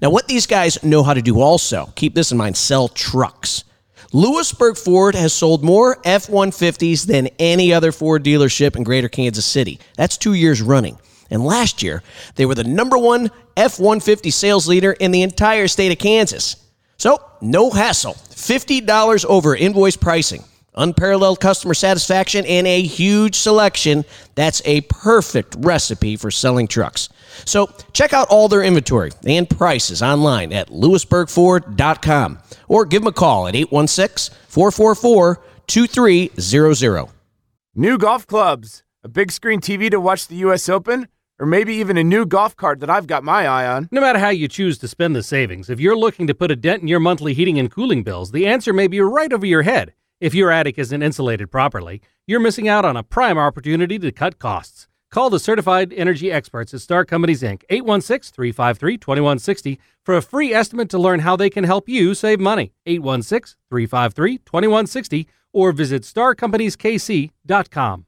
[0.00, 3.64] Now, what these guys know how to do also, keep this in mind, sell trucks.
[4.12, 9.46] Lewisburg Ford has sold more F 150s than any other Ford dealership in greater Kansas
[9.46, 9.80] City.
[9.96, 10.98] That's two years running.
[11.32, 12.02] And last year,
[12.34, 16.56] they were the number one F 150 sales leader in the entire state of Kansas.
[16.98, 18.12] So, no hassle.
[18.12, 24.04] $50 over invoice pricing, unparalleled customer satisfaction, and a huge selection.
[24.34, 27.08] That's a perfect recipe for selling trucks.
[27.46, 33.12] So, check out all their inventory and prices online at lewisburgford.com or give them a
[33.12, 37.08] call at 816 444 2300.
[37.74, 40.68] New golf clubs, a big screen TV to watch the U.S.
[40.68, 43.88] Open, or maybe even a new golf cart that I've got my eye on.
[43.90, 46.56] No matter how you choose to spend the savings, if you're looking to put a
[46.56, 49.62] dent in your monthly heating and cooling bills, the answer may be right over your
[49.62, 49.94] head.
[50.20, 54.38] If your attic isn't insulated properly, you're missing out on a prime opportunity to cut
[54.38, 54.86] costs.
[55.10, 57.64] Call the certified energy experts at Star Companies Inc.
[57.68, 62.40] 816 353 2160 for a free estimate to learn how they can help you save
[62.40, 62.72] money.
[62.86, 68.06] 816 353 2160 or visit starcompanieskc.com.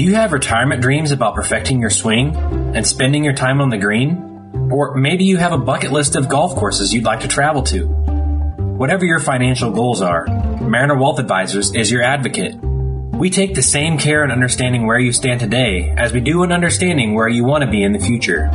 [0.00, 2.34] Do you have retirement dreams about perfecting your swing
[2.74, 4.70] and spending your time on the green?
[4.72, 7.84] Or maybe you have a bucket list of golf courses you'd like to travel to.
[7.84, 10.24] Whatever your financial goals are,
[10.58, 12.54] Mariner Wealth Advisors is your advocate.
[12.54, 16.50] We take the same care in understanding where you stand today as we do in
[16.50, 18.48] understanding where you want to be in the future.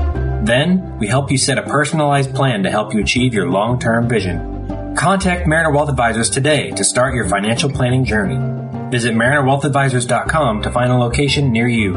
[0.44, 4.10] Then, we help you set a personalized plan to help you achieve your long term
[4.10, 4.96] vision.
[4.96, 8.38] Contact Mariner Wealth Advisors today to start your financial planning journey.
[8.90, 11.94] Visit MarinerWealthAdvisors.com to find a location near you.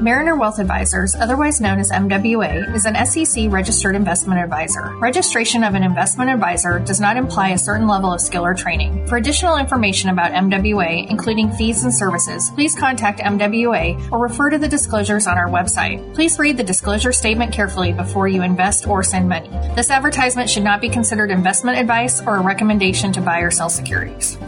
[0.00, 4.96] Mariner Wealth Advisors, otherwise known as MWA, is an SEC registered investment advisor.
[4.96, 9.06] Registration of an investment advisor does not imply a certain level of skill or training.
[9.06, 14.58] For additional information about MWA, including fees and services, please contact MWA or refer to
[14.58, 16.14] the disclosures on our website.
[16.14, 19.50] Please read the disclosure statement carefully before you invest or send money.
[19.76, 23.68] This advertisement should not be considered investment advice or a recommendation to buy or sell
[23.68, 24.38] securities.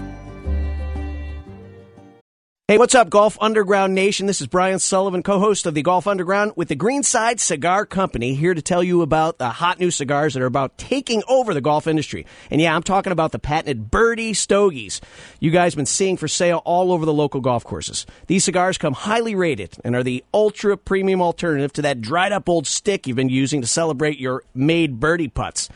[2.68, 4.28] Hey, what's up, Golf Underground Nation?
[4.28, 8.36] This is Brian Sullivan, co host of the Golf Underground with the Greenside Cigar Company,
[8.36, 11.60] here to tell you about the hot new cigars that are about taking over the
[11.60, 12.24] golf industry.
[12.52, 15.00] And yeah, I'm talking about the patented Birdie Stogies
[15.40, 18.06] you guys have been seeing for sale all over the local golf courses.
[18.28, 22.48] These cigars come highly rated and are the ultra premium alternative to that dried up
[22.48, 25.68] old stick you've been using to celebrate your made birdie putts.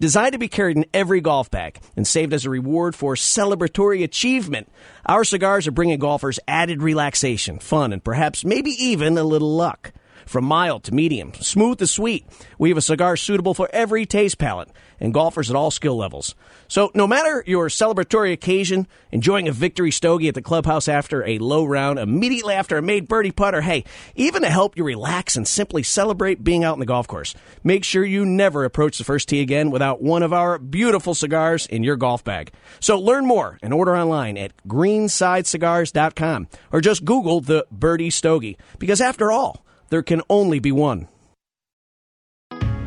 [0.00, 4.02] Designed to be carried in every golf bag and saved as a reward for celebratory
[4.04, 4.70] achievement,
[5.06, 9.92] our cigars are bringing golfers added relaxation, fun, and perhaps maybe even a little luck.
[10.28, 12.26] From mild to medium, smooth to sweet,
[12.58, 14.68] we have a cigar suitable for every taste palette
[15.00, 16.34] and golfers at all skill levels.
[16.68, 21.38] So, no matter your celebratory occasion, enjoying a victory stogie at the clubhouse after a
[21.38, 23.84] low round, immediately after a made birdie putt, or hey,
[24.16, 27.82] even to help you relax and simply celebrate being out in the golf course, make
[27.82, 31.82] sure you never approach the first tee again without one of our beautiful cigars in
[31.82, 32.52] your golf bag.
[32.80, 39.00] So, learn more and order online at greensidecigars.com or just Google the birdie stogie because
[39.00, 41.08] after all, there can only be one.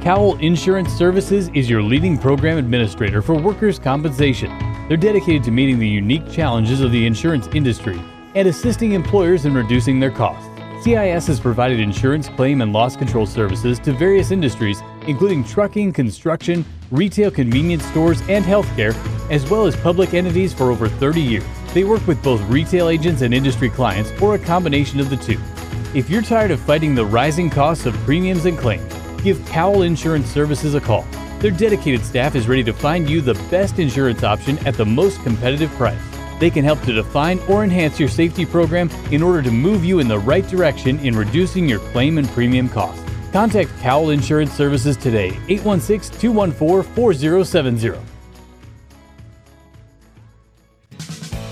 [0.02, 4.50] Cowell Insurance Services is your leading program administrator for workers' compensation.
[4.88, 8.02] They're dedicated to meeting the unique challenges of the insurance industry
[8.34, 10.48] and assisting employers in reducing their costs.
[10.84, 16.66] CIS has provided insurance claim and loss control services to various industries, including trucking, construction,
[16.90, 18.96] retail convenience stores, and healthcare,
[19.30, 21.44] as well as public entities for over 30 years.
[21.76, 25.40] They work with both retail agents and industry clients, or a combination of the two.
[25.94, 30.28] If you're tired of fighting the rising costs of premiums and claims, give Cowell Insurance
[30.28, 31.02] Services a call.
[31.40, 35.22] Their dedicated staff is ready to find you the best insurance option at the most
[35.22, 36.00] competitive price.
[36.40, 40.00] They can help to define or enhance your safety program in order to move you
[40.00, 43.04] in the right direction in reducing your claim and premium costs.
[43.34, 48.11] Contact Cowell Insurance Services today, 816 214 4070.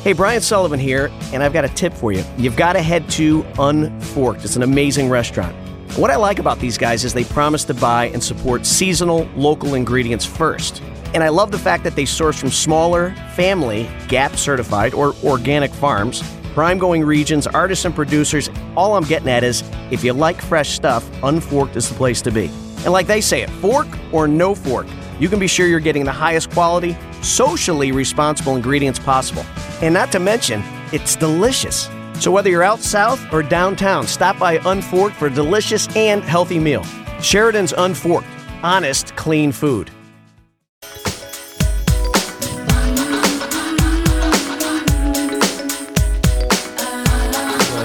[0.01, 2.23] Hey, Brian Sullivan here, and I've got a tip for you.
[2.37, 4.45] You've got to head to Unforked.
[4.45, 5.53] It's an amazing restaurant.
[5.97, 9.73] What I like about these guys is they promise to buy and support seasonal, local
[9.73, 10.81] ingredients first.
[11.13, 15.69] And I love the fact that they source from smaller, family, GAP certified, or organic
[15.69, 18.49] farms, prime going regions, artisan producers.
[18.77, 22.31] All I'm getting at is if you like fresh stuff, Unforked is the place to
[22.31, 22.45] be.
[22.85, 24.87] And like they say it, fork or no fork,
[25.19, 29.43] you can be sure you're getting the highest quality, socially responsible ingredients possible.
[29.81, 30.61] And not to mention,
[30.91, 31.89] it's delicious.
[32.19, 36.59] So whether you're out south or downtown, stop by Unforked for a delicious and healthy
[36.59, 36.83] meal.
[37.21, 38.27] Sheridan's Unforked,
[38.61, 39.89] honest, clean food.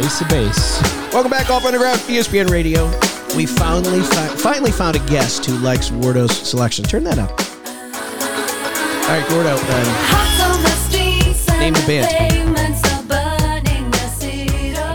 [0.04, 0.82] Ace of base.
[1.12, 2.86] Welcome back, Golf Underground, ESPN Radio.
[3.36, 6.84] We finally fi- finally found a guest who likes Wardo's selection.
[6.84, 7.30] Turn that up.
[7.30, 9.56] All right, Gordo.
[9.56, 10.33] Um,
[11.64, 12.56] name the band.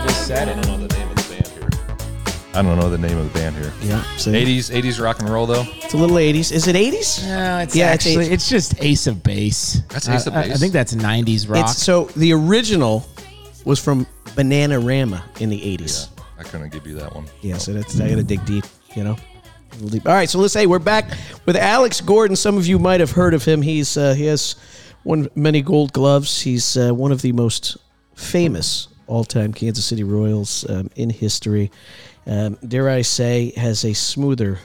[0.08, 0.56] Just said it.
[0.56, 1.68] I don't know the name of the band here.
[2.54, 3.72] I don't know the name of the band here.
[3.82, 4.30] Yeah, see?
[4.30, 5.64] 80s, 80s rock and roll though.
[5.66, 6.52] It's a little 80s.
[6.52, 7.26] Is it 80s?
[7.26, 9.82] No, it's Yeah, it's actually Ace- it's, just Ace of Base.
[9.88, 10.60] That's Ace of I- I- I Base?
[10.60, 11.70] think that's '90s rock.
[11.70, 13.04] It's so the original
[13.64, 14.06] was from
[14.36, 16.08] Bananarama in the 80s.
[16.38, 17.26] I couldn't give you that one.
[17.40, 19.16] Yeah, so that's I gotta dig deep, you know.
[19.72, 20.06] A little deep.
[20.06, 21.06] All right, so let's say we're back
[21.46, 22.36] with Alex Gordon.
[22.36, 23.60] Some of you might have heard of him.
[23.62, 24.54] He's uh, he has
[25.04, 26.42] won many Gold Gloves.
[26.42, 27.76] He's uh, one of the most
[28.14, 31.70] famous all-time Kansas City Royals um, in history.
[32.26, 34.58] Um, dare I say, has a smoother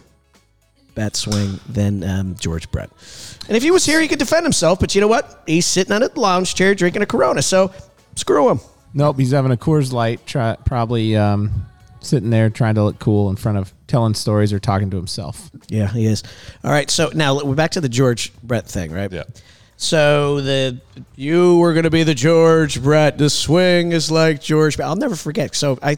[0.93, 2.89] bat swing than um, George Brett.
[3.48, 4.80] And if he was here, he could defend himself.
[4.80, 5.43] But you know what?
[5.45, 7.41] He's sitting on a lounge chair drinking a Corona.
[7.41, 7.71] So
[8.15, 8.60] screw him.
[8.93, 10.26] nope, he's having a Coors Light.
[10.26, 11.65] Try, probably um,
[12.00, 15.50] sitting there trying to look cool in front of telling stories or talking to himself.
[15.67, 16.24] Yeah, he is.
[16.63, 19.12] All right, so now we're back to the George Brett thing, right?
[19.12, 19.24] Yeah.
[19.78, 20.80] So the
[21.16, 23.18] you were going to be the George Brett.
[23.18, 24.78] The swing is like George.
[24.78, 24.88] Brett.
[24.88, 25.56] I'll never forget.
[25.56, 25.98] So I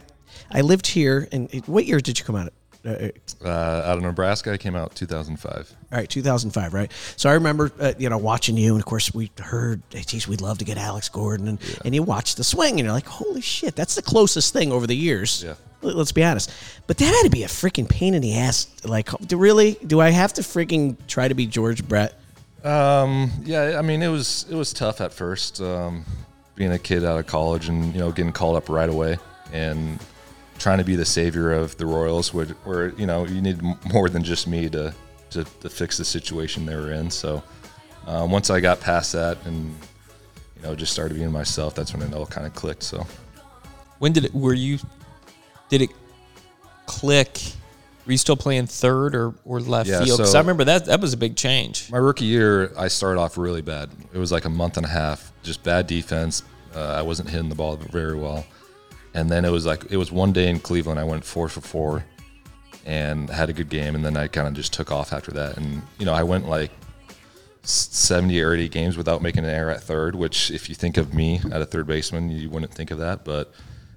[0.52, 2.54] I lived here, and what year did you come out?
[2.86, 3.10] Uh,
[3.44, 5.76] Uh, out of Nebraska, I came out 2005.
[5.92, 6.92] all right, 2005, right?
[7.18, 10.28] So I remember, uh, you know, watching you, and of course we heard, hey, geez,
[10.28, 13.06] we'd love to get Alex Gordon, and, and you watched the swing, and you're like,
[13.08, 15.44] holy shit, that's the closest thing over the years.
[15.46, 15.56] Yeah.
[15.82, 16.50] Let- Let's be honest,
[16.88, 18.68] but that had to be a freaking pain in the ass.
[18.86, 19.78] Like, do really?
[19.86, 22.13] Do I have to freaking try to be George Brett?
[22.63, 26.06] Um, yeah, I mean it was it was tough at first, um,
[26.56, 29.17] being a kid out of college and you know getting called up right away
[29.54, 30.00] and
[30.58, 33.62] trying to be the savior of the Royals, where, where you know you need
[33.93, 34.93] more than just me to
[35.32, 37.10] to, to fix the situation they were in.
[37.12, 37.43] So
[38.08, 39.76] uh, once I got past that and
[40.56, 42.84] you know just started being myself, that's when it all kind of clicked.
[42.84, 43.06] So
[44.00, 44.34] When did it?
[44.34, 44.80] Were you?
[45.70, 45.89] Did it
[46.86, 47.39] click?
[48.08, 50.20] Were you still playing third or, or left Yeah, field?
[50.20, 51.91] Because so- I remember that that was a big change.
[51.91, 53.89] My rookie year, I started off really bad.
[54.13, 56.43] It was like a month and a half, just bad defense.
[56.74, 58.46] Uh, I wasn't hitting the ball very well.
[59.13, 61.60] And then it was like, it was one day in Cleveland, I went four for
[61.60, 62.06] four
[62.86, 63.93] and had a good game.
[63.93, 65.58] And then I kind of just took off after that.
[65.58, 66.72] And, you know, I went like
[67.63, 71.13] 70 or 80 games without making an error at third, which if you think of
[71.13, 73.26] me at a third baseman, you wouldn't think of that.
[73.26, 73.52] But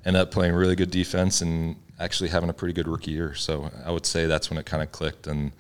[0.04, 3.34] ended up playing really good defense and actually having a pretty good rookie year.
[3.34, 5.26] So I would say that's when it kind of clicked.
[5.26, 5.52] And,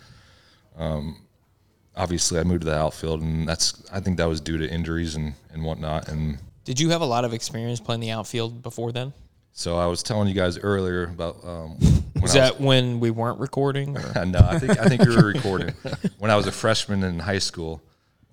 [1.96, 5.14] obviously I moved to the outfield, and that's I think that was due to injuries
[5.16, 6.08] and and whatnot.
[6.08, 9.12] And Did you have a lot of experience playing the outfield before then?
[9.52, 11.76] so I was telling you guys earlier about um,
[12.22, 13.92] Was that when we weren't recording?
[14.14, 15.74] no, I think I think you were recording
[16.18, 17.82] when I was a freshman in high school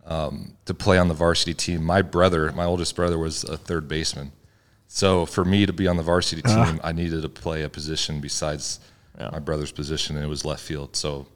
[0.06, 1.84] um, to play on the varsity team.
[1.84, 4.32] My brother, my oldest brother, was a third baseman.
[4.88, 8.19] So for me to be on the varsity team, I needed to play a position
[8.21, 8.80] besides
[9.19, 10.95] my brother's position, and it was left field.
[10.95, 11.28] So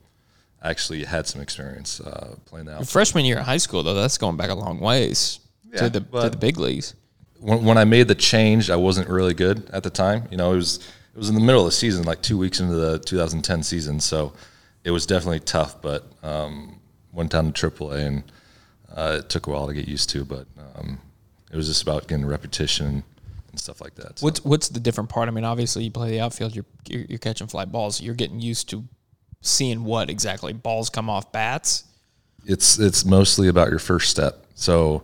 [0.62, 2.88] I actually had some experience uh, playing that.
[2.88, 5.40] Freshman year of high school, though, that's going back a long ways
[5.72, 6.94] Yeah, to the to the big leagues.
[7.40, 10.28] when, when I made the change, I wasn't really good at the time.
[10.32, 10.78] You know, it was
[11.14, 14.00] it was in the middle of the season, like two weeks into the 2010 season,
[14.00, 14.32] so
[14.84, 15.82] it was definitely tough.
[15.82, 16.80] But um,
[17.12, 18.24] went down to AAA, and
[18.96, 20.24] uh, it took a while to get used to.
[20.24, 21.00] But um,
[21.52, 23.04] it was just about getting repetition
[23.52, 24.20] and stuff like that.
[24.20, 25.28] So What's what's the different part?
[25.28, 28.02] I mean, obviously, you play the outfield, you're you're, catching fly balls.
[28.02, 28.84] You're getting used to
[29.42, 31.86] seeing what exactly balls come off bats.
[32.46, 34.46] it's it's mostly about your first step.
[34.56, 35.04] So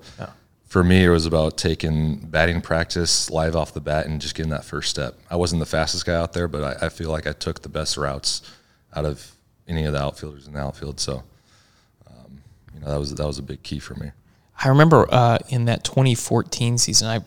[0.68, 4.52] for me, it was about taking batting practice live off the bat and just getting
[4.52, 5.18] that first step.
[5.30, 7.70] I wasn't the fastest guy out there, but I, I feel like I took the
[7.70, 8.42] best routes
[8.94, 9.32] out of
[9.68, 11.00] any of the outfielders in the outfield.
[11.00, 11.24] So
[12.08, 12.42] um,
[12.74, 14.12] you know that was that was a big key for me.
[14.64, 17.22] I remember uh, in that 2014 season, I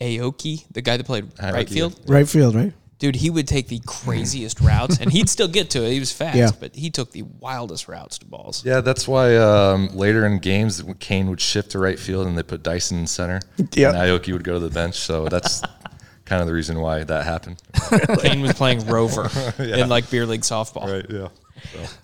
[0.00, 2.72] Aoki, the guy that played right Aoki, field, Right field, right?
[2.98, 5.92] dude, he would take the craziest routes, and he'd still get to it.
[5.92, 6.50] He was fast, Yeah.
[6.58, 8.62] but he took the wildest routes to balls.
[8.64, 12.42] Yeah, that's why um, later in games Cain would shift to right field and they
[12.42, 13.40] put Dyson in center.
[13.58, 13.94] Yep.
[13.94, 14.96] and Aoki would go to the bench.
[14.96, 15.62] So that's
[16.26, 17.62] kind of the reason why that happened.
[18.20, 19.30] Cain was playing rover
[19.62, 20.86] in like beer league softball.
[20.92, 21.06] Right?
[21.10, 21.28] Yeah.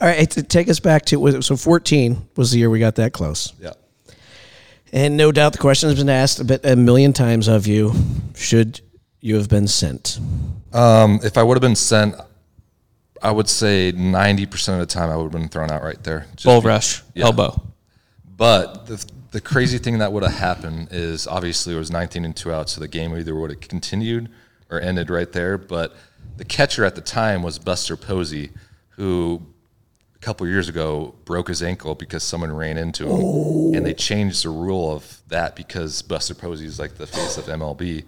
[0.01, 2.95] All right, to take us back to was- so 14 was the year we got
[2.97, 3.53] that close.
[3.61, 3.73] Yeah.
[4.93, 7.93] And no doubt the question has been asked a, bit, a million times of you
[8.35, 8.81] should
[9.21, 10.21] you have been sent?
[10.73, 12.15] Um, if I would have been sent,
[13.23, 16.03] I would say ninety percent of the time I would have been thrown out right
[16.05, 16.27] there.
[16.37, 17.25] Just Bull be- rush, yeah.
[17.25, 17.61] elbow.
[18.37, 22.37] But the the crazy thing that would have happened is obviously it was nineteen and
[22.37, 24.31] two outs, so the game either would have continued
[24.71, 25.59] or ended right there.
[25.59, 25.97] But
[26.37, 28.51] the catcher at the time was Buster Posey,
[28.91, 29.56] who a
[30.27, 34.49] couple years ago broke his ankle because someone ran into him, and they changed the
[34.49, 38.03] rule of that because Buster Posey is like the face of MLB,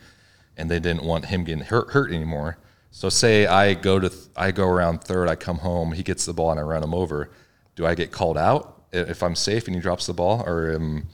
[0.57, 2.59] and they didn't want him getting hurt hurt anymore.
[2.91, 6.27] So say I go to th- I go around third, I come home, he gets
[6.27, 7.31] the ball and I run him over.
[7.77, 11.07] Do I get called out if I'm safe and he drops the ball, or um,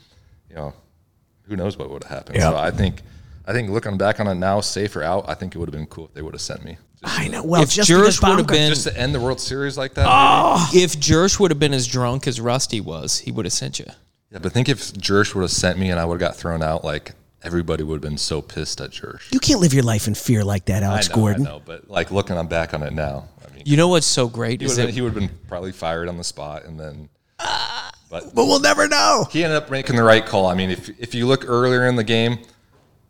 [0.49, 0.73] you know,
[1.43, 2.39] who knows what would have happened?
[2.39, 2.49] Yeah.
[2.49, 3.03] So I think
[3.47, 5.79] I think looking back on it now, safe or out, I think it would have
[5.79, 6.79] been cool if they would have sent me.
[7.05, 7.43] Just, I know.
[7.43, 10.07] Well, If just Jurish would have been, just to end the World Series like that.
[10.09, 10.69] Oh.
[10.73, 10.85] maybe?
[10.85, 13.87] if Jurish would have been as drunk as Rusty was, he would have sent you.
[14.31, 16.61] Yeah, but think if Jersh would have sent me and I would have got thrown
[16.63, 17.13] out, like
[17.43, 19.33] everybody would have been so pissed at Jersh.
[19.33, 21.47] you can't live your life in fear like that, Alex I know, Gordon.
[21.47, 24.07] I know, but like looking on back on it now, I mean, You know what's
[24.07, 26.17] so great he is would, that have been, he would have been probably fired on
[26.19, 27.09] the spot, and then.
[28.11, 29.27] But But we'll never know.
[29.31, 30.47] he ended up making the right call.
[30.47, 32.39] I mean, if if you look earlier in the game,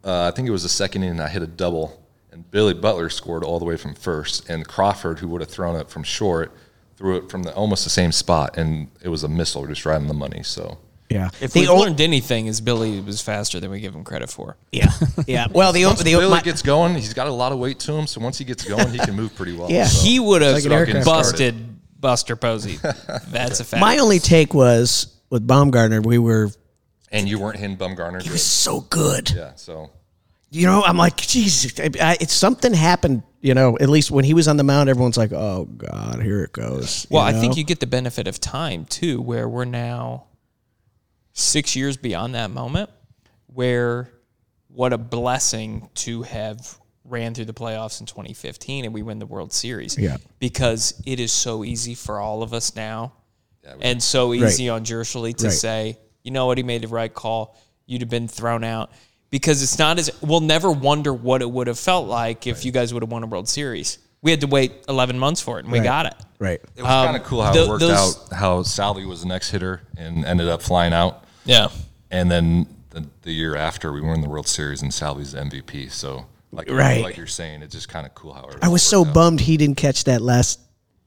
[0.05, 2.04] uh, I think it was the second inning, I hit a double,
[2.35, 5.77] and Billy Butler scored all the way from first, and Crawford, who would have thrown
[5.77, 6.53] it from short,
[6.97, 9.97] threw it from the almost the same spot, and it was a missile just right
[9.97, 10.43] on the money.
[10.43, 11.31] So Yeah.
[11.41, 14.31] if the we've ol- learned anything, is Billy was faster than we give him credit
[14.31, 14.57] for.
[14.73, 14.91] yeah.
[15.27, 15.47] Yeah.
[15.51, 17.93] Well, the once the Billy my- gets going, he's got a lot of weight to
[17.93, 18.07] him.
[18.07, 19.71] So once he gets going, he can move pretty well.
[19.71, 19.87] Yeah.
[19.87, 21.55] So- He would have like an aircraft busted
[22.01, 22.79] Buster Posey.
[23.29, 23.81] That's a fact.
[23.81, 26.51] my only take was with Bumgarner, we were
[27.11, 28.21] and you weren't hitting Bumgarner.
[28.21, 28.33] he great.
[28.33, 29.31] was so good.
[29.31, 29.53] Yeah.
[29.55, 29.91] So
[30.55, 33.23] You know, I'm like, Jesus, I, I, it's something happened.
[33.41, 36.45] You know, at least when he was on the mound, everyone's like, "Oh God, here
[36.45, 40.25] it goes." Well, I think you get the benefit of time too, where we're now
[41.33, 42.91] six years beyond that moment,
[43.47, 44.11] where
[44.69, 49.27] what a blessing to have ran through the playoffs in 2015 and we win the
[49.27, 49.99] World Series.
[49.99, 50.17] Yeah.
[50.39, 53.13] Because it is so easy for all of us now
[53.81, 55.53] and so easy on Jirschele to Right.
[55.53, 57.57] say, you know what, he made the right call.
[57.87, 58.91] You'd have been thrown out.
[59.31, 62.71] Because it's not as we'll never wonder what it would have felt like if you
[62.73, 63.99] guys would have won a World Series.
[64.23, 65.85] We had to wait 11 months for it, and we Right.
[65.85, 66.15] got it.
[66.39, 66.61] right.
[66.77, 68.33] it was kind of cool how tho- it worked Um, those- out.
[68.39, 71.25] How Salvi was the next hitter and ended up flying out.
[71.45, 71.69] Yeah.
[72.11, 75.89] And then the, the year after, we won the World Series, and Salvi's the MVP.
[75.91, 77.03] So, like, Right.
[77.03, 79.13] like you're saying, it's just kind of cool how it I was so out.
[79.15, 80.61] bummed he didn't catch that last.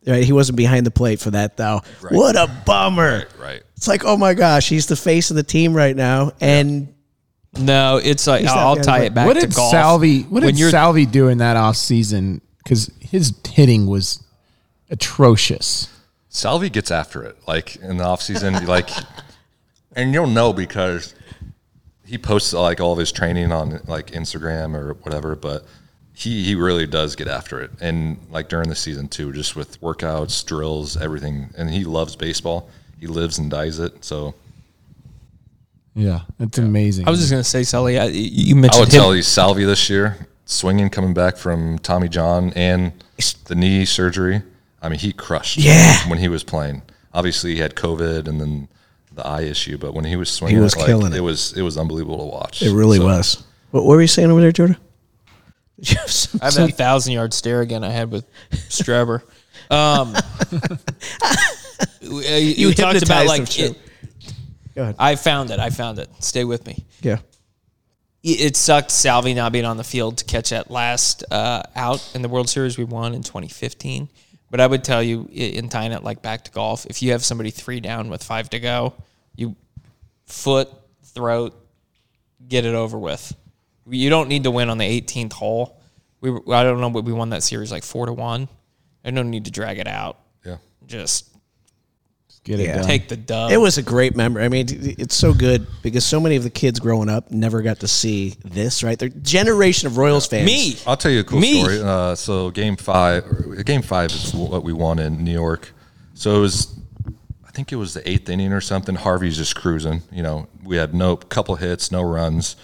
[0.05, 1.81] Right, he wasn't behind the plate for that though.
[2.11, 3.25] What a bummer!
[3.37, 3.63] Right, right.
[3.75, 6.87] It's like, oh my gosh, he's the face of the team right now, and
[7.59, 9.71] No, it's like He's that I'll guy, tie but it back what to did golf.
[9.71, 10.21] Salvi?
[10.23, 12.41] What When did you're- Salvi do in that off season?
[12.63, 14.23] Because his hitting was
[14.89, 15.87] atrocious.
[16.29, 18.89] Salvi gets after it, like in the off offseason, like,
[19.95, 21.15] and you'll know because
[22.05, 25.65] he posts like all of his training on like Instagram or whatever, but
[26.13, 29.79] he he really does get after it, and like during the season too, just with
[29.81, 32.69] workouts, drills, everything, and he loves baseball.
[32.99, 34.03] He lives and dies it.
[34.03, 34.33] So
[35.97, 37.07] Yeah, it's amazing.
[37.07, 38.75] I was just gonna say, Sully, I, you mentioned.
[38.75, 38.99] I would him.
[39.01, 42.93] tell you, Salvi this year, swinging coming back from Tommy John and
[43.45, 44.43] the knee surgery.
[44.79, 45.57] I mean, he crushed.
[45.57, 45.97] Yeah.
[46.07, 46.83] when he was playing.
[47.15, 48.67] Obviously, he had COVID and then
[49.13, 51.17] the eye issue, but when he was swinging, he was like, killing it.
[51.17, 52.61] It was it was unbelievable to watch.
[52.61, 53.43] It really So, was.
[53.71, 54.77] What, what were you saying over there, Jordan?
[55.79, 59.23] Did you have some- I have that thousand yard stare again I had with Strebber.
[59.71, 60.15] Um,
[62.01, 62.19] you,
[62.67, 63.77] you talked about like it,
[64.77, 64.95] Go ahead.
[64.99, 65.59] I found it.
[65.59, 66.07] I found it.
[66.19, 66.85] Stay with me.
[67.01, 67.17] yeah.
[68.21, 72.07] It it sucked Salvi not being on the field to catch that last uh, out
[72.13, 74.07] in the World Series we won in 2015.
[74.51, 77.25] But I would tell you in tying it like back to golf, if you have
[77.25, 78.93] somebody three down with five to go,
[79.35, 79.55] you
[80.27, 80.69] foot,
[81.03, 81.55] throat,
[82.47, 83.35] get it over with.
[83.89, 85.81] You don't need to win on the 18th hole.
[86.21, 88.47] We I don't know, but we won that series like four to one.
[89.03, 90.19] I don't need to drag it out.
[90.45, 90.57] Yeah.
[90.85, 91.29] Just
[92.47, 92.85] Get it done.
[92.85, 93.51] take the dub.
[93.51, 94.45] It was a great memory.
[94.45, 97.81] I mean, it's so good because so many of the kids growing up never got
[97.81, 98.97] to see this, right?
[98.97, 100.45] They're generation of Royals fans.
[100.45, 100.77] me.
[100.87, 101.59] I'll tell you a cool Me.
[101.59, 101.81] story.
[101.81, 103.25] Uh, so game five,
[103.65, 105.73] game five is what we won in New York.
[106.13, 106.73] So it was,
[107.45, 108.95] I think it was the eighth inning or something.
[108.95, 110.03] Harvey's just cruising.
[110.09, 112.55] You know, we had no couple hits, no runs,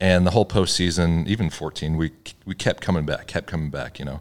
[0.00, 2.12] and the whole postseason, even 14, we
[2.46, 3.98] we kept coming back, kept coming back.
[3.98, 4.20] You know,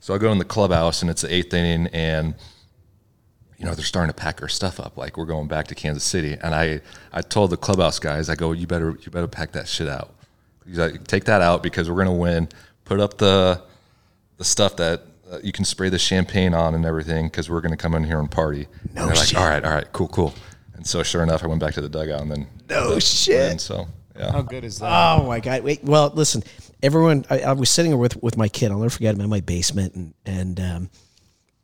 [0.00, 2.34] so I go in the clubhouse and it's the eighth inning, and
[3.60, 6.02] you know they're starting to pack our stuff up, like we're going back to Kansas
[6.02, 6.36] City.
[6.42, 6.80] And I
[7.12, 10.14] I told the clubhouse guys, I go, you better you better pack that shit out.
[10.66, 12.48] He's like, take that out because we're gonna win.
[12.86, 13.62] Put up the
[14.38, 17.76] the stuff that uh, you can spray the champagne on and everything because we're gonna
[17.76, 18.66] come in here and party.
[18.94, 19.34] No and they're shit.
[19.34, 20.34] like, all right, all right, cool, cool.
[20.74, 23.50] And so sure enough, I went back to the dugout and then No shit.
[23.52, 23.86] and so
[24.16, 24.32] yeah.
[24.32, 24.88] How good is that?
[25.18, 25.62] Oh my god!
[25.62, 26.42] Wait, well, listen,
[26.82, 27.24] everyone.
[27.30, 28.70] I, I was sitting with with my kid.
[28.72, 30.90] I'll never forget him in my basement, and and um,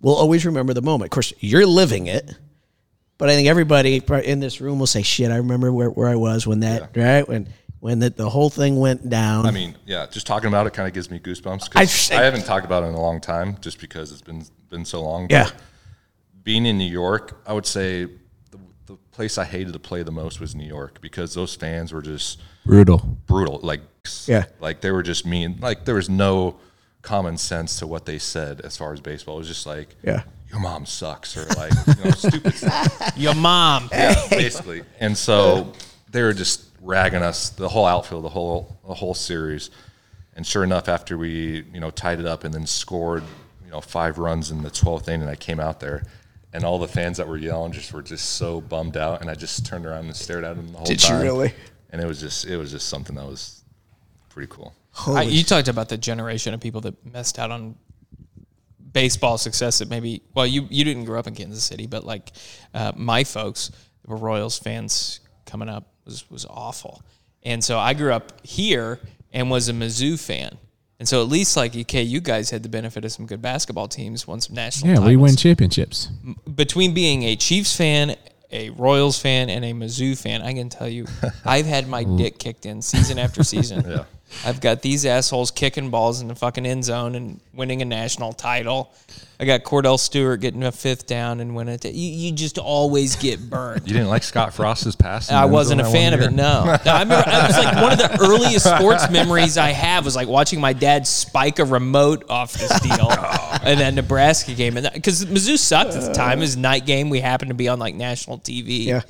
[0.01, 1.09] we'll always remember the moment.
[1.09, 2.35] Of course, you're living it,
[3.19, 6.17] but I think everybody in this room will say, "Shit, I remember where, where I
[6.17, 7.49] was when that right when
[7.81, 10.87] when the, the whole thing went down." I mean, yeah, just talking about it kind
[10.89, 13.57] of gives me goosebumps because I- I, haven't talked about it in a long time,
[13.61, 15.29] just because it's been been so long.
[15.31, 15.51] yeah,
[16.43, 20.13] being in New York, I would say the, the place I hated to play the
[20.13, 22.99] most was New York because those fans were just Brutal.
[23.27, 23.61] brutal.
[23.63, 23.81] Like,
[24.27, 24.45] Yeah.
[24.61, 25.59] like they were just mean.
[25.61, 26.57] Like there was no
[27.07, 29.37] common sense to what they said as far as baseball.
[29.37, 30.23] It was just like, Yeah.
[30.51, 33.13] your mom sucks, or like you know, stupid stuff.
[33.17, 33.89] Your mom.
[33.93, 34.83] Yeah, basically.
[35.01, 35.73] And so
[36.11, 39.71] they were just ragging us the whole outfield, the whole the whole series.
[40.35, 43.23] And sure enough, after we you know tied it up and then scored
[43.65, 46.03] you know five runs in the twelfth inning, I came out there,
[46.53, 49.35] and all the fans that were yelling just were just so bummed out, and I
[49.35, 51.23] just turned around and stared at them the whole Did you time.
[51.23, 51.53] really?
[51.91, 53.63] And it was just it was just something that was
[54.29, 54.75] pretty cool.
[55.07, 57.77] I, you talked about the generation of people that missed out on
[58.93, 62.33] baseball success that maybe well you you didn't grow up in Kansas City but like
[62.73, 63.71] uh, my folks
[64.07, 67.03] were Royals fans coming up was was awful
[67.43, 68.99] and so I grew up here
[69.33, 70.57] and was a Mizzou fan
[70.99, 73.87] and so at least like okay you guys had the benefit of some good basketball
[73.89, 76.07] teams won some national Yeah, we win championships.
[76.55, 78.17] between being a Chiefs fan,
[78.51, 81.05] a Royals fan, and a Mizzou fan, I can tell you,
[81.45, 83.85] I've had my dick kicked in season after season.
[83.91, 84.05] Yeah.
[84.45, 88.33] I've got these assholes kicking balls in the fucking end zone and winning a national
[88.33, 88.93] title.
[89.39, 91.85] I got Kordell Stewart getting a fifth down and winning it.
[91.85, 93.87] You, you just always get burned.
[93.87, 95.31] You didn't like Scott Frost's pass?
[95.31, 96.33] I wasn't a fan of one it.
[96.33, 97.25] No, No, I remember.
[97.29, 100.73] I was like one of the earliest sports memories I have was like watching my
[100.73, 105.95] dad spike a remote off this deal and that Nebraska game, and because Mizzou sucked
[105.95, 107.11] at the time, it was night game.
[107.11, 108.87] We happened to be on like national TV.
[108.87, 109.03] Yeah.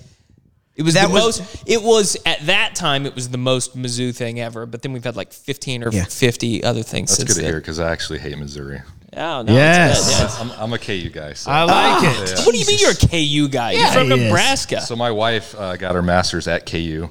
[0.76, 1.62] It was That the was- most.
[1.66, 3.06] It was at that time.
[3.06, 4.66] It was the most Mizzou thing ever.
[4.66, 6.04] But then we've had like fifteen or Yeah.
[6.04, 7.50] fifty other things That's since good to then.
[7.52, 8.82] hear because I actually hate Missouri.
[9.18, 9.98] Oh, no, Yes.
[10.10, 10.54] it's good, yeah.
[10.56, 11.32] I'm, I'm a KU guy.
[11.32, 11.50] So.
[11.50, 12.38] I like it.
[12.44, 13.72] What do you mean you're a KU guy?
[13.72, 14.20] you're from he is.
[14.24, 14.82] Nebraska.
[14.82, 17.08] So my wife uh, got her master's at KU.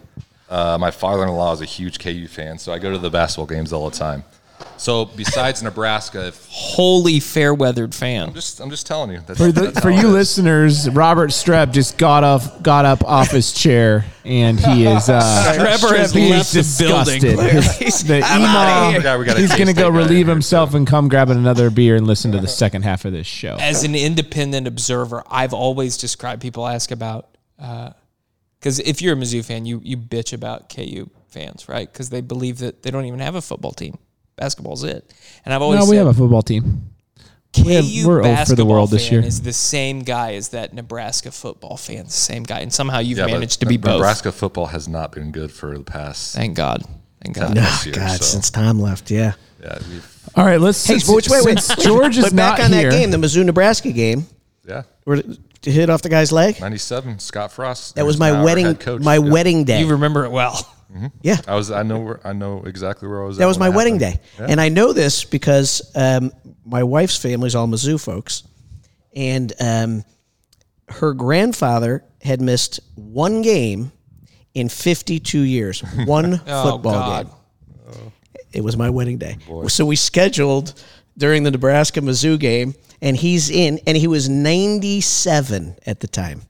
[0.48, 3.74] Uh, my father-in-law is a huge KU fan, so I go to the basketball games
[3.74, 4.24] all the time.
[4.78, 8.30] So besides Nebraska, if, Holy fair weathered fan.
[8.30, 9.22] I'm just I'm just telling you.
[9.26, 13.32] That's, For the, that's for you listeners, Robert Streb just got off got up off
[13.32, 17.22] his chair and he is uh, Trevor has he left is the building.
[17.22, 18.08] disgusted.
[18.08, 21.08] the I'm outta emo, Yeah, we got he's going to go relieve himself and come
[21.10, 23.58] grab another beer and listen to the second half of this show.
[23.60, 29.44] As an independent observer, I've always described people ask about because if you're a Mizzou
[29.46, 31.92] fan, you you bitch about KU fans, right?
[31.92, 33.98] Because they believe that they don't even have a football team.
[34.38, 35.14] Basketball's it,
[35.46, 36.90] and I've always No, said we have a football team.
[37.54, 39.22] KU have- we're over basketball for the world fan this year.
[39.22, 43.18] is the same guy as that Nebraska football fan, the same guy, and somehow you've
[43.18, 43.94] Yeah, managed to be both.
[43.94, 46.36] Nebraska football has not been good for the past.
[46.36, 46.84] Thank God.
[47.24, 47.56] Thank God.
[47.56, 47.62] No.
[47.66, 49.34] Oh, year, God, so- since Tom left, yeah.
[49.64, 49.80] Yeah,
[50.36, 51.40] All right, let's Hey, since, which way?
[51.44, 52.92] Wait, since George is but back on here.
[52.92, 54.28] that game, the Mizzou Nebraska game,
[54.68, 54.84] yeah.
[55.06, 55.26] where it
[55.64, 56.60] hit off the guy's leg.
[56.60, 57.96] '97, Scott Frost.
[57.96, 59.02] That was my wedding, coach.
[59.02, 59.20] my Yeah.
[59.32, 59.80] wedding day.
[59.80, 60.68] You remember it well.
[61.22, 61.38] Yeah.
[61.48, 61.72] I was.
[61.72, 62.00] I know.
[62.00, 63.38] Where, I know exactly where I was.
[63.38, 64.22] That at was my wedding happened.
[64.38, 66.32] day, and I know this because um,
[66.66, 68.44] my wife's family's all Mizzou folks,
[69.16, 70.04] and um,
[70.90, 73.92] her grandfather had missed one game
[74.54, 77.26] in 52 years, one Oh, football God.
[77.26, 78.12] game.
[78.54, 80.82] It was my wedding day, so we scheduled
[81.18, 86.42] during the Nebraska Mizzou game, and he's in, and he was 97 at the time.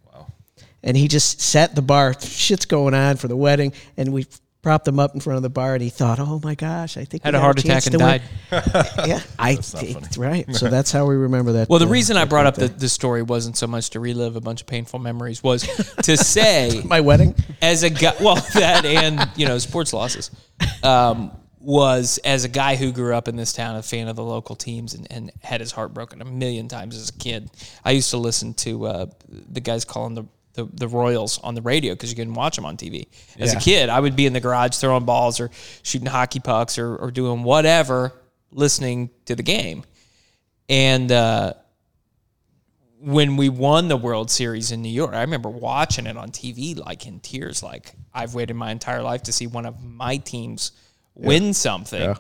[0.85, 2.13] And he just set the bar.
[2.17, 4.27] Shit's going on for the wedding, and we
[4.65, 7.05] propped him up in front of the bar, and he thought, "Oh my gosh, I
[7.05, 8.21] think Had we a got heart chance attack and
[8.51, 9.07] to win." died.
[9.07, 10.55] yeah, I think, right.
[10.55, 11.69] So that's how we remember that.
[11.69, 14.35] Well, the uh, reason I brought up the, the story wasn't so much to relive
[14.35, 15.63] a bunch of painful memories, was
[16.03, 17.35] to say my wedding.
[17.61, 20.31] as a guy, well, that and you know sports losses,
[20.83, 24.23] um, was as a guy who grew up in this town, a fan of the
[24.23, 27.49] local teams, and, and had his heart broken a million times as a kid.
[27.83, 30.25] I used to listen to uh, the guys calling the.
[30.55, 33.07] The, the Royals on the radio because you couldn't watch them on TV.
[33.37, 33.59] As Yeah.
[33.59, 35.49] a kid, I would be in the garage throwing balls or
[35.83, 38.13] shooting hockey pucks or, or doing whatever,
[38.51, 39.83] listening to the game.
[40.69, 41.53] And uh,
[42.99, 46.77] when we won the World Series in New York, I remember watching it on TV
[46.77, 47.61] like in tears.
[47.61, 50.71] Like I've waited my entire life to see one of my teams
[51.13, 52.15] win something,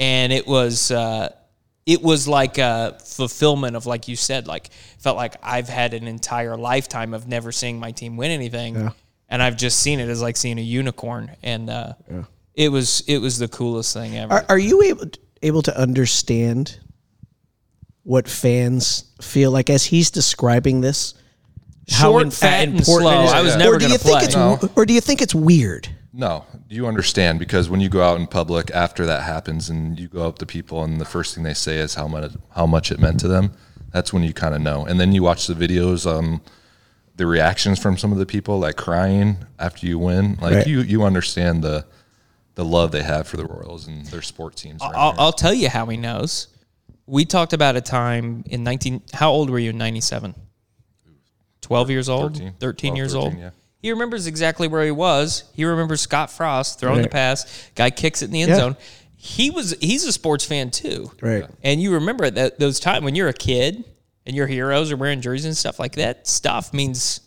[0.00, 1.32] and it was uh,
[1.86, 6.06] it was like a fulfillment of like you said, like felt like I've had an
[6.06, 8.90] entire lifetime of never seeing my team win anything,
[9.28, 11.92] and I've just seen it as like seeing a unicorn, and uh,
[12.54, 14.32] it was it was the coolest thing ever.
[14.32, 15.06] Are, are you able
[15.42, 16.80] able to understand
[18.02, 21.14] what fans feel like as he's describing this?
[21.86, 23.20] Short, fat, and important slow.
[23.22, 23.32] it is?
[23.32, 24.24] I was or never do you gonna think play.
[24.24, 24.58] it's No.
[24.74, 25.86] or do you think it's weird?
[26.16, 30.06] No, you understand because when you go out in public after that happens and you
[30.06, 32.92] go up to people and the first thing they say is how much how much
[32.92, 33.52] it meant to them.
[33.92, 34.86] That's when you kind of know.
[34.86, 36.40] And then you watch the videos, um,
[37.16, 40.38] the reactions from some of the people, like crying after you win.
[40.40, 40.66] Like Right.
[40.66, 41.84] you, you understand the
[42.54, 44.82] the love they have for the Royals and their sport teams.
[44.82, 45.14] around I'll.
[45.18, 46.46] I'll tell you how he knows.
[47.06, 49.02] We talked about a time in 19.
[49.12, 50.34] How old were you in 97?
[51.60, 52.34] 12 years old?
[52.34, 52.96] 13, 13.
[52.96, 53.38] years 12, old?
[53.40, 53.50] yeah.
[53.84, 55.44] He remembers exactly where he was.
[55.52, 57.68] He remembers Scott Frost throwing the pass.
[57.74, 58.56] Guy kicks it in the end Yeah.
[58.56, 58.76] zone.
[59.14, 61.12] He was he's a sports fan too.
[61.20, 61.44] Right.
[61.62, 63.84] And you remember that those times when you're a kid
[64.24, 67.20] and your heroes are wearing jerseys and stuff like that, stuff means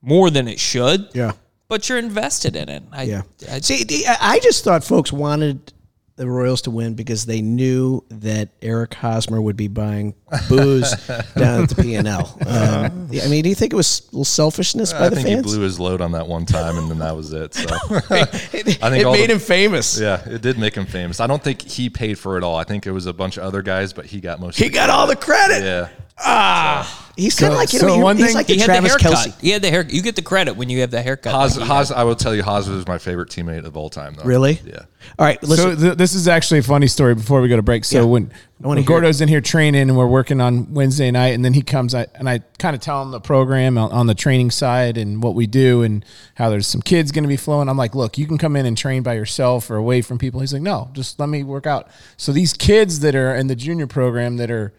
[0.00, 1.10] more than it should.
[1.12, 1.32] Yeah.
[1.68, 2.84] But you're invested in it.
[2.90, 3.22] I, Yeah.
[3.50, 5.74] I, See, I just thought folks wanted
[6.22, 10.14] the Royals to win because they knew that Eric Hosmer would be buying
[10.48, 10.90] booze
[11.36, 12.36] down at the P and L.
[12.46, 15.16] Um, yeah, I mean, do you think it was a little selfishness by I the
[15.16, 17.54] think he blew his load on that one time, and then that was it.
[17.54, 17.66] So
[18.10, 19.98] I think it made the- him famous.
[19.98, 21.18] Yeah, it did make him famous.
[21.18, 22.54] I don't think he paid for it all.
[22.56, 24.58] I think it was a bunch of other guys, but he got most.
[24.58, 25.64] He got all the credit.
[25.64, 25.88] Yeah,
[26.24, 26.98] Ah.
[27.14, 28.66] He's kind of So- like you so know, one he's thing- like he the had
[28.66, 29.24] Travis the haircut.
[29.24, 29.34] Kelsey.
[29.42, 29.84] He had the hair.
[29.86, 31.34] You get the credit when you have the haircut.
[31.34, 31.90] Hos, like he Hos.
[31.90, 34.14] I will tell you, Hos was my favorite teammate of all time.
[34.14, 34.24] Though.
[34.24, 34.58] Really?
[34.64, 34.78] Yeah.
[35.18, 35.76] All right, listen.
[35.76, 37.84] So th- this is actually a funny story before we go to break.
[37.84, 38.04] So Yeah.
[38.06, 41.34] when, I wanna when hear Gordo's in here training and we're working on Wednesday night,
[41.34, 44.06] and then he comes I, and I kind of tell him the program on, on
[44.06, 46.02] the training side and what we do and
[46.36, 47.68] how there's some kids going to be flowing.
[47.68, 50.40] I'm like, look, you can come in and train by yourself or away from people.
[50.40, 51.88] He's like, no, just let me work out.
[52.16, 54.72] So these kids that are in the junior program that are,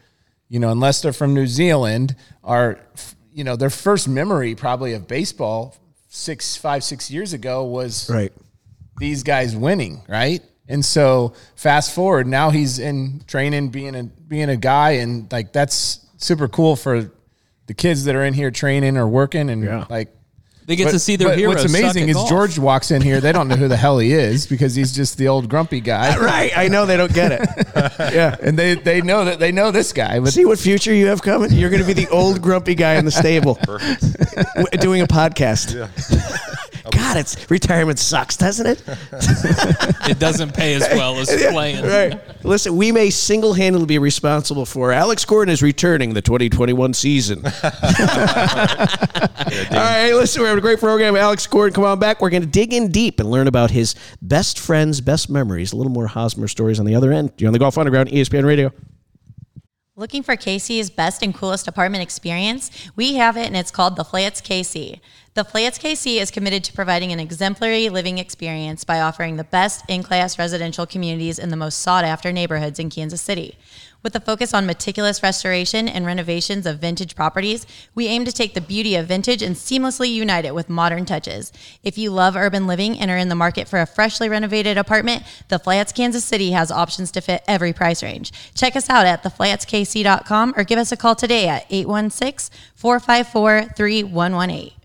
[0.49, 2.79] you know, unless they're from New Zealand, are,
[3.31, 5.75] you know, their first memory probably of baseball
[6.09, 8.31] six, five, six years ago was right.
[8.97, 10.41] these guys winning, right?
[10.67, 15.51] And so fast forward, now he's in training, being a being a guy, and like
[15.51, 17.11] that's super cool for
[17.67, 19.85] the kids that are in here training or working, and Yeah.
[19.89, 20.15] like
[20.65, 21.55] They get but- to see their but heroes.
[21.55, 22.29] What's amazing suck at is golf.
[22.29, 25.17] George walks in here, they don't know who the hell he is because he's just
[25.17, 26.51] the old grumpy guy, Right.
[26.57, 27.49] I know they don't get it.
[28.13, 28.35] yeah.
[28.41, 31.21] and they they know that they know this guy, but See what future you have
[31.21, 31.51] coming?
[31.51, 35.73] You're going to be the old grumpy guy in the stable w- doing a podcast.
[37.13, 38.83] God, it's retirement sucks, doesn't it?
[40.09, 41.85] it doesn't pay as well as playing.
[41.85, 42.19] Right.
[42.43, 47.45] Listen, we may single-handedly be responsible for Alex Gordon is returning the 2021 season.
[47.45, 47.51] All
[49.71, 51.15] right, listen, we're having a great program.
[51.15, 52.19] Alex Gordon, come on back.
[52.19, 55.71] We're going to dig in deep and learn about his best friends, best memories.
[55.71, 57.31] A little more Hosmer stories on the other end.
[57.37, 58.71] You're on the Golf Underground, ESPN Radio.
[59.95, 62.71] Looking for KC's best and coolest apartment experience?
[62.95, 64.99] We have it, and it's called the Flats KC.
[65.35, 69.85] The Flats KC is committed to providing an exemplary living experience by offering the best
[69.87, 73.55] in class residential communities in the most sought after neighborhoods in Kansas City.
[74.03, 78.53] With a focus on meticulous restoration and renovations of vintage properties, we aim to take
[78.53, 81.53] the beauty of vintage and seamlessly unite it with modern touches.
[81.83, 85.23] If you love urban living and are in the market for a freshly renovated apartment,
[85.47, 88.33] The Flats Kansas City has options to fit every price range.
[88.53, 94.82] Check us out at theflatskc.com or give us a call today at 816 454 3118.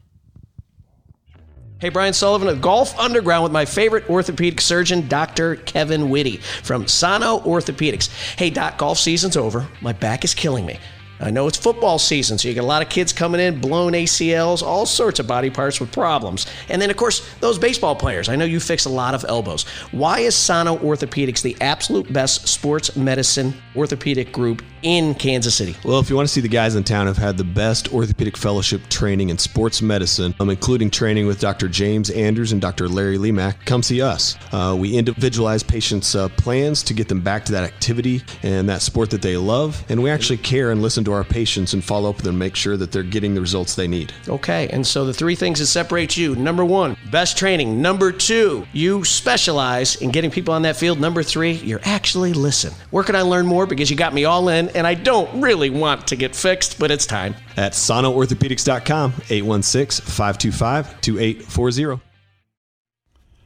[1.80, 5.54] Hey, Brian Sullivan of Golf Underground with my favorite orthopedic surgeon, Dr.
[5.54, 8.08] Kevin Whitty from Sano Orthopedics.
[8.36, 9.68] Hey, Doc, golf season's over.
[9.80, 10.80] My back is killing me.
[11.20, 13.92] I know it's football season, so you get a lot of kids coming in, blown
[13.92, 16.46] ACLs, all sorts of body parts with problems.
[16.68, 18.28] And then, of course, those baseball players.
[18.28, 19.64] I know you fix a lot of elbows.
[19.90, 25.74] Why is Sano Orthopedics the absolute best sports medicine orthopedic group in Kansas City?
[25.84, 28.36] Well, if you want to see the guys in town have had the best orthopedic
[28.36, 31.68] fellowship training in sports medicine, um, including training with Dr.
[31.68, 32.88] James Andrews and Dr.
[32.88, 34.36] Larry Lemak, come see us.
[34.52, 38.82] Uh, we individualize patients' uh, plans to get them back to that activity and that
[38.82, 42.10] sport that they love, and we actually care and listen to our patients and follow
[42.10, 44.12] up with them, make sure that they're getting the results they need.
[44.28, 47.80] Okay, and so the three things that separate you number one, best training.
[47.82, 51.00] Number two, you specialize in getting people on that field.
[51.00, 52.72] Number three, you're actually listen.
[52.90, 53.66] Where can I learn more?
[53.66, 56.90] Because you got me all in, and I don't really want to get fixed, but
[56.90, 57.34] it's time.
[57.56, 62.02] At sanoorthopedics.com, 816 525 2840.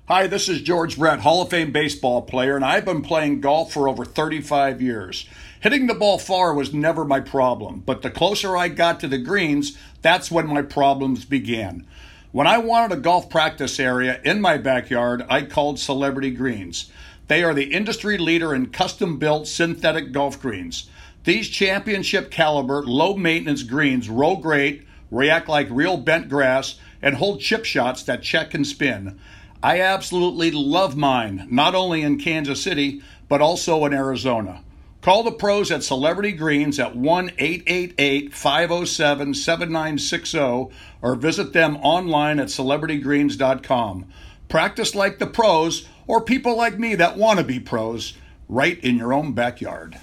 [0.09, 3.73] Hi, this is George Brett, Hall of Fame baseball player, and I've been playing golf
[3.73, 5.27] for over 35 years.
[5.63, 9.17] Hitting the ball far was never my problem, but the closer I got to the
[9.17, 11.87] greens, that's when my problems began.
[12.33, 16.91] When I wanted a golf practice area in my backyard, I called Celebrity Greens.
[17.29, 20.91] They are the industry leader in custom built synthetic golf greens.
[21.23, 27.39] These championship caliber, low maintenance greens roll great, react like real bent grass, and hold
[27.39, 29.17] chip shots that check and spin.
[29.63, 34.65] I absolutely love mine, not only in Kansas City, but also in Arizona.
[35.03, 40.69] Call the pros at Celebrity Greens at 1 888 507 7960
[41.03, 44.07] or visit them online at celebritygreens.com.
[44.49, 48.15] Practice like the pros or people like me that want to be pros
[48.49, 49.99] right in your own backyard.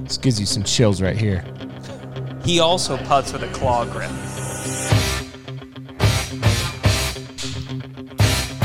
[0.00, 1.44] This gives you some chills right here.
[2.44, 4.10] He also puts with a claw grip.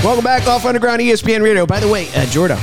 [0.07, 1.65] Welcome back off Underground ESPN Radio.
[1.65, 2.57] By the way, uh, Jordo,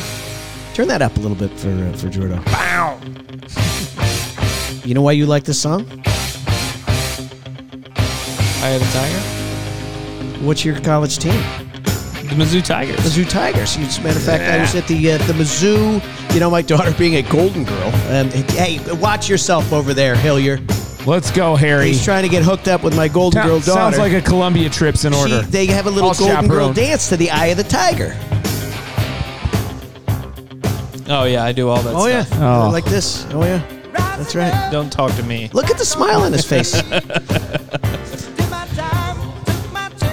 [0.74, 2.42] turn that up a little bit for uh, for Jordo.
[2.46, 2.98] Bow.
[4.82, 5.86] You know why you like this song?
[8.62, 10.42] I have a tiger.
[10.46, 11.34] What's your college team?
[12.30, 12.96] The Mizzou Tigers.
[13.00, 13.76] Mizzou Tigers.
[13.76, 16.32] As a matter of fact, I was at the uh, the Mizzou.
[16.32, 17.88] You know, my daughter being a Golden Girl.
[18.08, 20.60] Um, hey, watch yourself over there, Hillier.
[21.06, 21.88] Let's go, Harry.
[21.88, 23.72] He's trying to get hooked up with my Golden Girl daughter.
[23.72, 25.42] Sounds like a Columbia trip's in She- order.
[25.42, 28.16] they have a little I'll Golden Girl dance to the Eye of the Tiger.
[31.06, 32.24] Oh yeah, I do all that Oh yeah.
[32.34, 32.70] Oh.
[32.72, 33.26] like this.
[33.32, 33.58] Oh yeah,
[34.16, 34.70] that's right.
[34.72, 35.50] Don't talk to me.
[35.52, 36.80] Look at the smile on his face.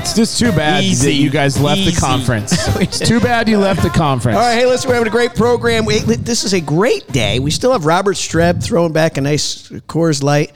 [0.01, 1.05] It's just too bad Easy.
[1.05, 1.91] that you guys left Easy.
[1.91, 2.51] the conference.
[2.81, 4.35] it's too bad you left the conference.
[4.35, 5.85] All right, hey, listen, we're having a great program.
[5.85, 7.39] We, this is a great day.
[7.39, 10.51] We still have Robert Streb throwing back a nice Coors Light.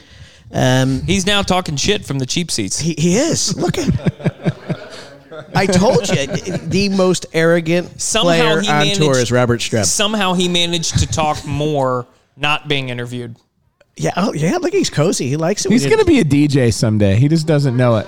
[0.52, 2.80] Um, He's now talking shit from the cheap seats.
[2.80, 3.56] he, he is.
[3.58, 3.90] Look at.
[5.54, 9.02] I told you, the most arrogant Somehow player he on managed.
[9.02, 9.86] tour is Robert Streb.
[9.86, 13.36] Somehow he managed to talk more not being interviewed.
[13.98, 14.58] Yeah, oh, yeah.
[14.58, 15.28] Look, he's cozy.
[15.28, 15.72] He likes it.
[15.72, 17.16] He's going to be a DJ someday.
[17.16, 18.08] He just doesn't know it.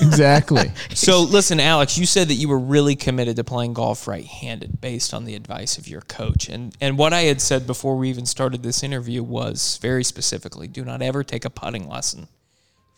[0.00, 0.72] Exactly.
[0.94, 5.12] So listen, Alex, you said that you were really committed to playing golf right-handed based
[5.12, 6.48] on the advice of your coach.
[6.48, 10.68] And and what I had said before we even started this interview was very specifically,
[10.68, 12.28] do not ever take a putting lesson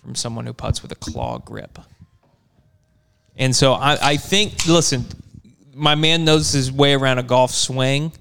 [0.03, 1.79] from someone who puts with a claw grip.
[3.37, 5.05] And so I, I think listen,
[5.75, 8.13] my man knows his way around a golf swing.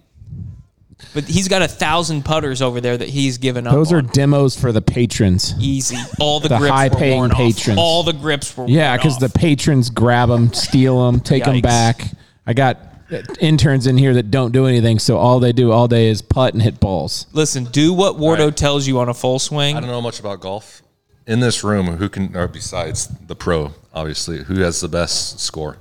[1.14, 3.74] But he's got a thousand putters over there that he's given up.
[3.74, 4.08] Those are on.
[4.08, 5.54] demos for the patrons.
[5.60, 5.98] easy.
[6.20, 7.78] All the, The grips high-paying worn patrons.
[7.78, 7.84] Off.
[7.84, 12.02] All the grips were Yeah, because the patrons grab them, steal them, take them back.
[12.48, 12.78] I got
[13.12, 16.22] uh, interns in here that don't do anything, so all they do all day is
[16.22, 17.28] putt and hit balls.
[17.34, 19.76] Listen, do what Wardo tells you on a full swing.
[19.76, 20.82] I don't know much about golf.
[21.28, 25.78] In this room, who can, or besides the pro, obviously, who has the best score?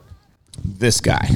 [0.64, 1.28] This guy.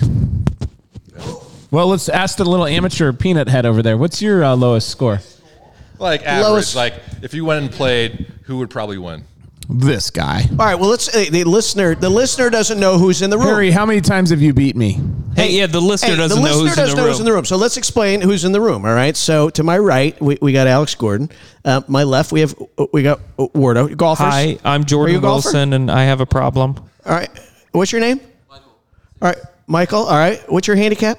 [1.71, 3.97] Well, let's ask the little amateur peanut head over there.
[3.97, 5.21] What's your uh, lowest score?
[5.99, 9.25] Like average, Lowest- like if you went and played, who would probably win?
[9.71, 10.45] This guy.
[10.53, 10.77] All right.
[10.77, 11.15] Well, let's.
[11.15, 11.95] Uh, the listener.
[11.95, 13.49] The listener doesn't know who's in the room.
[13.49, 14.99] Harry, how many times have you beat me?
[15.37, 16.45] Hey, yeah, the listener Hey, doesn't know.
[16.45, 17.11] the know listener who's doesn't in the know room.
[17.13, 17.45] who's in the room.
[17.45, 18.87] So let's explain who's in the room.
[18.87, 19.15] All right.
[19.15, 21.29] So to my right, we, we got Alex Gordon.
[21.67, 22.55] Uh, my left, we have
[22.95, 23.95] we got Wardo.
[23.95, 24.25] Golfers.
[24.25, 25.49] Hi, I'm Are you Jordan a golfer?
[25.49, 26.77] Wilson, and I have a problem.
[27.05, 27.29] All right.
[27.73, 28.23] What's your name?
[28.49, 28.73] Michael.
[29.21, 30.05] All right, Michael.
[30.05, 30.41] All right.
[30.51, 31.19] What's your handicap?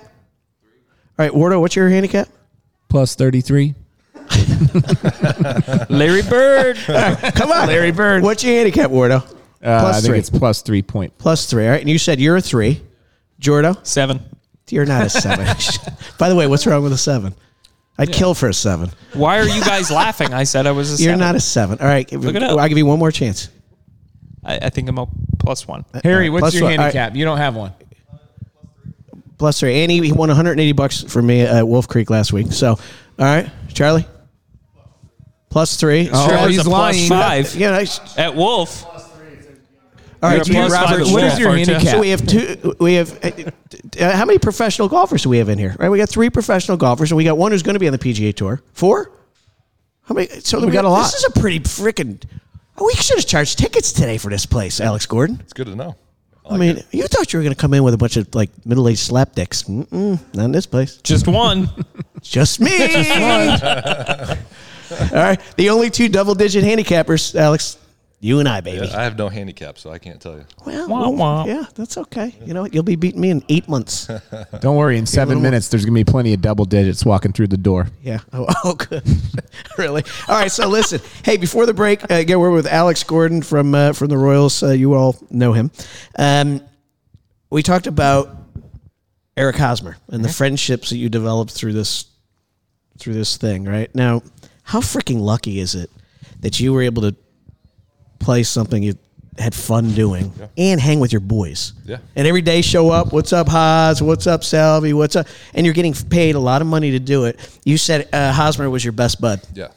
[1.20, 1.60] All right, Wardo.
[1.60, 2.30] What's your handicap?
[2.88, 3.76] Plus 33.
[5.90, 6.78] Larry Bird.
[6.78, 8.24] Come on, Larry Bird.
[8.24, 9.18] What's your handicap, Wardo?
[9.62, 10.20] Uh, Plus I think three.
[10.20, 11.18] it's plus three point.
[11.18, 11.66] Plus three.
[11.66, 11.82] All right.
[11.82, 12.82] And you said you're a three.
[13.42, 14.22] Jordo, Seven.
[14.70, 15.46] you're not a seven.
[16.18, 17.36] By the way, what's wrong with a seven?
[17.98, 18.92] I'd kill for a seven.
[19.14, 20.34] Why are you guys laughing?
[20.34, 21.20] I said I was a You're seven.
[21.20, 21.80] not a seven.
[21.82, 22.58] All right, Look it up.
[22.58, 23.50] I'll give you one more chance.
[24.44, 25.08] I, I think I'm a
[25.38, 25.84] plus one.
[26.06, 26.72] Harry, what's Plus your one.
[26.74, 26.94] All right.
[26.94, 27.18] handicap?
[27.18, 27.74] You don't have one.
[29.40, 29.82] Plus three.
[29.82, 32.52] Annie he won 180 bucks for me at Wolf Creek last week.
[32.52, 32.78] So, all
[33.18, 34.06] right, Charlie.
[35.50, 36.10] Plus three.
[36.12, 37.10] Oh, Charlie's he's a lying.
[37.10, 37.56] five.
[37.56, 38.00] Yeah, nice.
[38.18, 38.86] At Wolf.
[40.22, 41.94] All right, You're a plus Robert, five at what is your aren't handicap?
[41.94, 42.76] So we have two.
[42.80, 43.32] We have uh,
[44.04, 45.74] uh, how many professional golfers do we have in here?
[45.80, 47.94] Right, we got three professional golfers, and we got one who's going to be on
[47.94, 48.62] the PGA Tour.
[48.74, 49.12] Four.
[50.04, 50.28] How many?
[50.42, 51.04] So We got a lot.
[51.04, 52.22] This is a pretty freaking.
[52.78, 55.40] Oh, we should have charged tickets today for this place, Alex Gordon.
[55.42, 55.96] It's good to know.
[56.50, 58.50] I mean, you thought you were going to come in with a bunch of like
[58.66, 59.66] middle-aged slapdicks.
[59.70, 60.97] Mm-mm, not in this place.
[60.97, 61.70] Just one.
[62.22, 62.72] Just me.
[64.91, 67.78] All right, the only two double-digit handicappers, Alex.
[68.22, 68.86] You and I, baby.
[68.86, 70.46] Yeah, I have no handicap, so I can't tell you.
[70.66, 71.46] Well, Wah, well, wah.
[71.46, 72.36] yeah, that's okay.
[72.46, 72.74] You know, what?
[72.74, 74.10] you'll be beating me in eight months.
[74.60, 74.98] Don't worry.
[74.98, 77.88] In seven little- minutes, there's gonna be plenty of double digits walking through the door.
[78.04, 78.20] Yeah.
[78.34, 79.04] Oh, oh good.
[79.78, 80.04] really?
[80.28, 80.52] All right.
[80.52, 81.00] So listen.
[81.24, 84.62] Hey, before the break, uh, again, we're with Alex Gordon from uh, from the Royals.
[84.64, 85.72] Uh, you all know him.
[86.18, 86.62] Um,
[87.50, 88.36] we talked about
[89.38, 92.06] Eric Hosmer and the friendships that you developed through this
[92.98, 93.64] through this thing.
[93.64, 94.24] Right now,
[94.64, 95.90] how freaking lucky is it
[96.42, 97.16] that you were able to
[98.20, 98.96] play something you
[99.38, 101.74] had fun doing and hang with your boys?
[101.86, 101.98] Yeah.
[102.16, 103.14] And every day show up.
[103.14, 104.02] What's up, Hos?
[104.02, 104.94] What's up, Salvi?
[104.94, 105.28] What's up?
[105.54, 107.40] And you're getting paid a lot of money to do it.
[107.66, 109.42] You said uh, Hosmer was your best bud.
[109.54, 109.70] Yeah.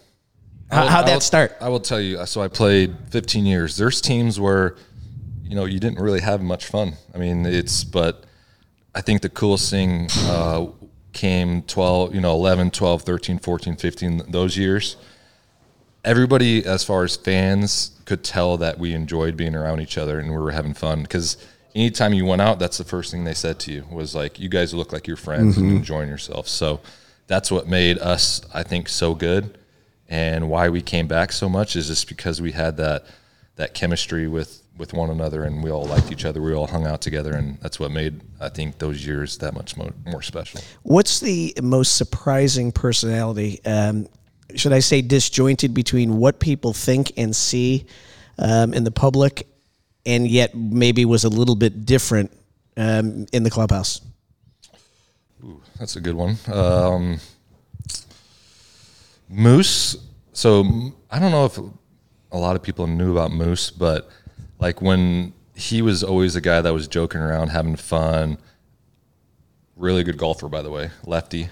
[0.70, 1.57] How- how'd that start?
[1.61, 2.24] I will tell you.
[2.26, 3.76] So I played 15 years.
[3.76, 4.74] There's teams where,
[5.45, 6.95] you know, you didn't really have much fun.
[7.14, 8.24] I mean, it's, but
[8.95, 10.66] I think the coolest thing uh,
[11.12, 14.97] came 12, you know, 11, 12, 13, 14, 15, those years.
[16.05, 20.30] Everybody, as far as fans, could tell that we enjoyed being around each other and
[20.30, 21.38] we were having fun because
[21.74, 24.50] anytime you went out, that's the first thing they said to you was like, you
[24.50, 26.46] guys look like you're friends and enjoying yourself.
[26.46, 26.80] So
[27.26, 29.56] that's what made us, I think, so good
[30.10, 33.06] and why we came back so much is just because we had that
[33.56, 36.86] that chemistry with with one another and we all liked each other we all hung
[36.86, 40.60] out together and that's what made i think those years that much more, more special
[40.82, 43.64] What's the most surprising personality?
[43.64, 44.08] Um,
[44.57, 47.86] should I say disjointed between what people think and see
[48.38, 49.46] um, in the public,
[50.07, 52.32] and yet maybe was a little bit different
[52.76, 54.00] um, in the clubhouse?
[55.78, 57.18] that's a good one um,
[59.28, 59.96] moose
[60.32, 60.64] so
[61.11, 61.59] i don't know if
[62.30, 64.09] a lot of people knew about moose but
[64.61, 68.38] like when he was always a guy that was joking around having fun
[69.76, 71.48] really good golfer by the way lefty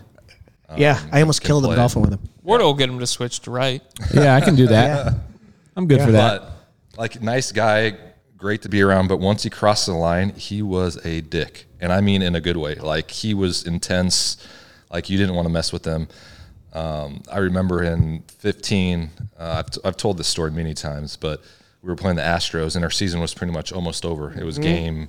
[0.77, 1.77] yeah, I almost killed him play.
[1.77, 2.21] golfing with him.
[2.45, 3.83] Wardo will get him to switch to right.
[4.15, 5.15] Yeah, I can do that.
[5.77, 6.41] I'm good for that.
[6.43, 6.53] But
[6.99, 7.97] like nice guy,
[8.37, 9.09] great to be around.
[9.09, 12.41] But once he crossed the line, he was a dick, and I mean in a
[12.41, 12.75] good way.
[12.77, 14.37] Like he was intense.
[14.93, 16.09] Like you didn't want to mess with him.
[16.73, 21.43] Um, I remember in 15, uh, I've, t- I've told this story many times, but
[21.83, 24.33] we were playing the Astros, and our season was pretty much almost over.
[24.33, 25.09] It was game,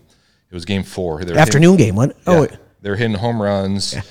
[0.50, 1.20] it was game four.
[1.20, 2.10] They were hitting- Afternoon game, what?
[2.28, 2.34] yeah.
[2.34, 2.48] Oh,
[2.82, 3.92] they were hitting home runs.
[3.92, 4.02] They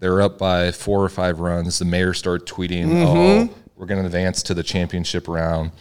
[0.00, 1.78] were up by four or five runs.
[1.78, 3.06] The mayor started tweeting, Mm-hmm.
[3.52, 5.72] "Oh, we're going to advance to the championship round."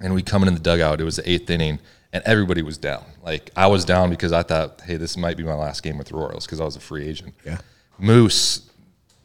[0.00, 1.00] And we come in the dugout.
[1.00, 1.78] It was the eighth inning,
[2.12, 3.04] and everybody was down.
[3.22, 6.08] Like I was down because I thought, "Hey, this might be my last game with
[6.08, 7.34] the Royals" because I was a free agent.
[7.44, 7.58] Yeah.
[7.98, 8.70] Moose,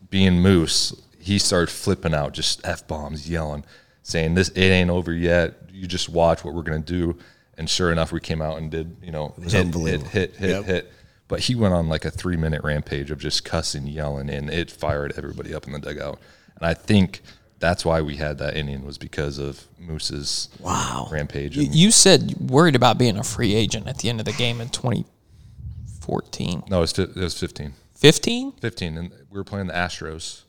[0.09, 3.63] being Moose, he started flipping out, just f bombs, yelling,
[4.03, 5.55] saying, "This it ain't over yet.
[5.71, 7.17] You just watch what we're going to do."
[7.57, 10.07] And sure enough, we came out and did, you know, hit, hit, unbelievable.
[10.09, 10.63] hit, hit, Yep.
[10.65, 10.91] hit.
[11.31, 14.69] But he went on like a three minute rampage of just cussing, yelling, and it
[14.69, 16.19] fired everybody up in the dugout.
[16.57, 17.21] And I think
[17.59, 21.07] that's why we had that inning was because of Moose's Wow.
[21.09, 21.55] rampage.
[21.55, 24.33] You, And- you said worried about being a free agent at the end of the
[24.33, 26.63] game in 2014.
[26.69, 27.75] no, it was, fi- it was 15.
[27.95, 28.51] 15?
[28.59, 28.97] 15.
[28.97, 30.41] And we were playing the Astros.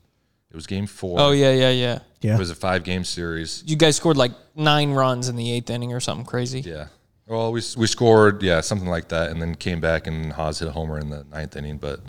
[0.50, 1.20] It was game four.
[1.20, 1.98] Oh, yeah, yeah, yeah.
[2.22, 2.34] Yeah.
[2.34, 3.62] It was a five game series.
[3.66, 6.60] You guys scored like nine runs in the eighth inning or something crazy.
[6.60, 6.86] Yeah.
[7.32, 10.68] Well, we, we scored, yeah, something like that, and then came back and Hos hit
[10.68, 11.78] a homer in the ninth inning.
[11.78, 12.00] But,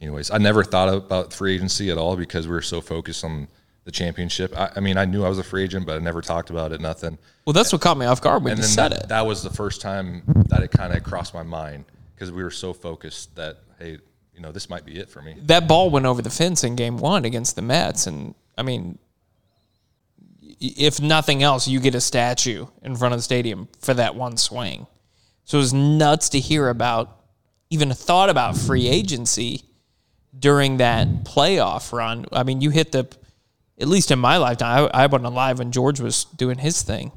[0.00, 3.46] anyways, I never thought about free agency at all because we were so focused on
[3.84, 4.52] the championship.
[4.58, 6.72] I, I mean, I knew I was a free agent, but I never talked about
[6.72, 7.18] it, nothing.
[7.44, 9.08] Well, that's what caught me off guard when and you said that, it.
[9.10, 11.84] that was the first time that it kind of crossed my mind
[12.16, 13.98] because we were so focused that, hey,
[14.34, 15.36] you know, this might be it for me.
[15.42, 18.08] that ball went over the fence in game one against the Mets.
[18.08, 18.98] And I mean,
[20.62, 24.36] if nothing else, you get a statue in front of the stadium for that one
[24.36, 24.86] swing.
[25.44, 27.18] So it was nuts to hear about,
[27.70, 29.64] even a thought about free agency
[30.38, 32.26] during that playoff run.
[32.32, 33.08] I mean, you hit the,
[33.80, 37.12] at least in my lifetime, I, I wasn't alive when George was doing his thing.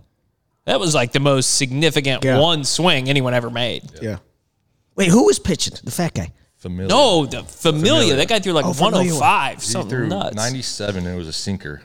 [0.65, 2.39] That was like the most significant Yeah.
[2.39, 3.83] one swing anyone ever made.
[4.01, 4.17] Yeah.
[4.95, 5.75] Wait, who was pitching?
[5.83, 6.31] The fat guy.
[6.57, 6.87] Familia.
[6.87, 7.91] No, the Familia.
[7.91, 8.15] Familia.
[8.15, 9.13] That guy threw like Oh, Familia.
[9.13, 10.35] 105, He something threw nuts.
[10.35, 11.83] 97 and it was a sinker.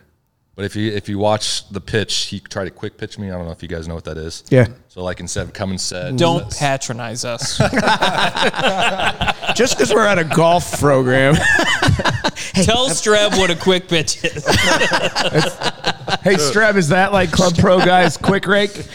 [0.61, 3.31] But if you if you watch the pitch, he tried to quick pitch me.
[3.31, 4.45] I don't know if you guys know what that is.
[4.51, 4.67] Yeah.
[4.89, 7.57] So like instead of and set, Don't patronize us.
[9.57, 11.35] Just because we're at a golf program.
[11.35, 14.45] Tell Streb what a quick pitch is.
[14.45, 18.87] Hey, Streb, is that like Club Pro guys quick rake?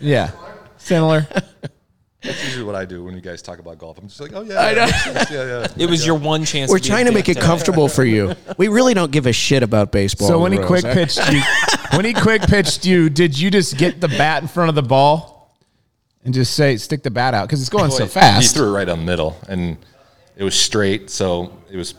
[0.00, 0.30] Yeah,
[0.78, 1.26] similar.
[2.22, 3.98] That's usually what I do when you guys talk about golf.
[3.98, 4.86] I'm just like, oh yeah, I know.
[5.30, 5.66] yeah, yeah.
[5.76, 6.70] It was your one chance.
[6.70, 7.46] We're to trying to make it today.
[7.46, 8.34] comfortable for you.
[8.56, 10.26] We really don't give a shit about baseball.
[10.28, 11.40] So when he quick pitched you,
[11.92, 14.82] when he quick pitched you, did you just get the bat in front of the
[14.82, 15.54] ball
[16.24, 18.52] and just say stick the bat out because it's going so fast?
[18.52, 19.76] He threw it right on the middle, and
[20.36, 21.94] it was straight, so it was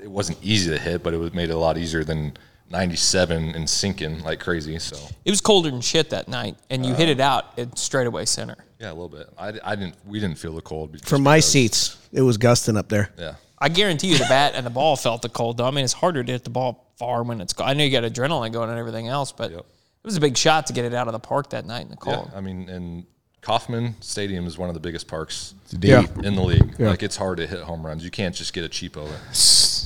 [0.00, 2.36] it wasn't easy to hit, but it was made it a lot easier than
[2.70, 4.78] 97 and sinking like crazy.
[4.78, 7.76] So It was colder than shit that night, and you hit it uh, out at
[7.78, 8.56] straightaway center.
[8.80, 9.28] Yeah, a little bit.
[9.38, 9.94] I, I didn't.
[10.06, 13.10] We didn't feel the cold just From my because- seats, it was gusting up there.
[13.18, 13.34] Yeah.
[13.58, 15.66] I guarantee you the bat and the ball felt the cold though.
[15.66, 17.70] I mean, it's harder to hit the ball far when it's cold.
[17.70, 19.60] I know you got adrenaline going and everything else, but Yep.
[19.60, 19.66] it
[20.04, 21.96] was a big shot to get it out of the park that night in the
[22.06, 22.30] Yeah, cold.
[22.34, 23.06] I mean, and
[23.40, 26.08] Kauffman Stadium is one of the biggest parks deep.
[26.22, 26.78] in the league.
[26.78, 28.04] Like it's hard to hit home runs.
[28.04, 29.08] You can't just get a cheapo.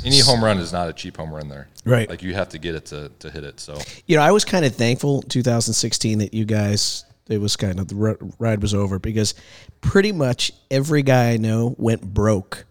[0.04, 1.68] Any home run is not a cheap home run there.
[1.84, 2.08] Right.
[2.08, 3.60] Like you have to get it to, to hit it.
[3.60, 7.78] So You know, I was kind of thankful 2016 that you guys, it was kind
[7.78, 9.34] of the ride was over because
[9.80, 12.64] pretty much every guy I know went broke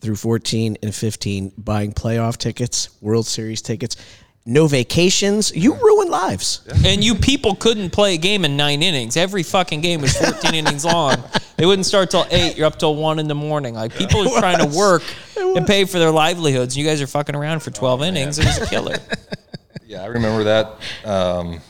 [0.00, 3.96] through 14 and 15 buying playoff tickets, World Series tickets,
[4.44, 5.54] no vacations.
[5.54, 6.66] You ruined lives.
[6.84, 9.16] And you people couldn't play a game in nine innings.
[9.16, 11.16] Every fucking game was 14 innings long.
[11.56, 12.56] They wouldn't start till eight.
[12.56, 13.74] You're up till one in the morning.
[13.74, 15.02] Like people are trying to work
[15.36, 16.76] and pay for their livelihoods.
[16.76, 18.38] You guys are fucking around for 12 innings.
[18.38, 18.98] It was a killer.
[19.86, 20.76] yeah, I remember that.
[21.04, 21.60] Um,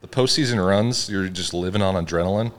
[0.00, 2.52] the postseason runs, you're just living on adrenaline.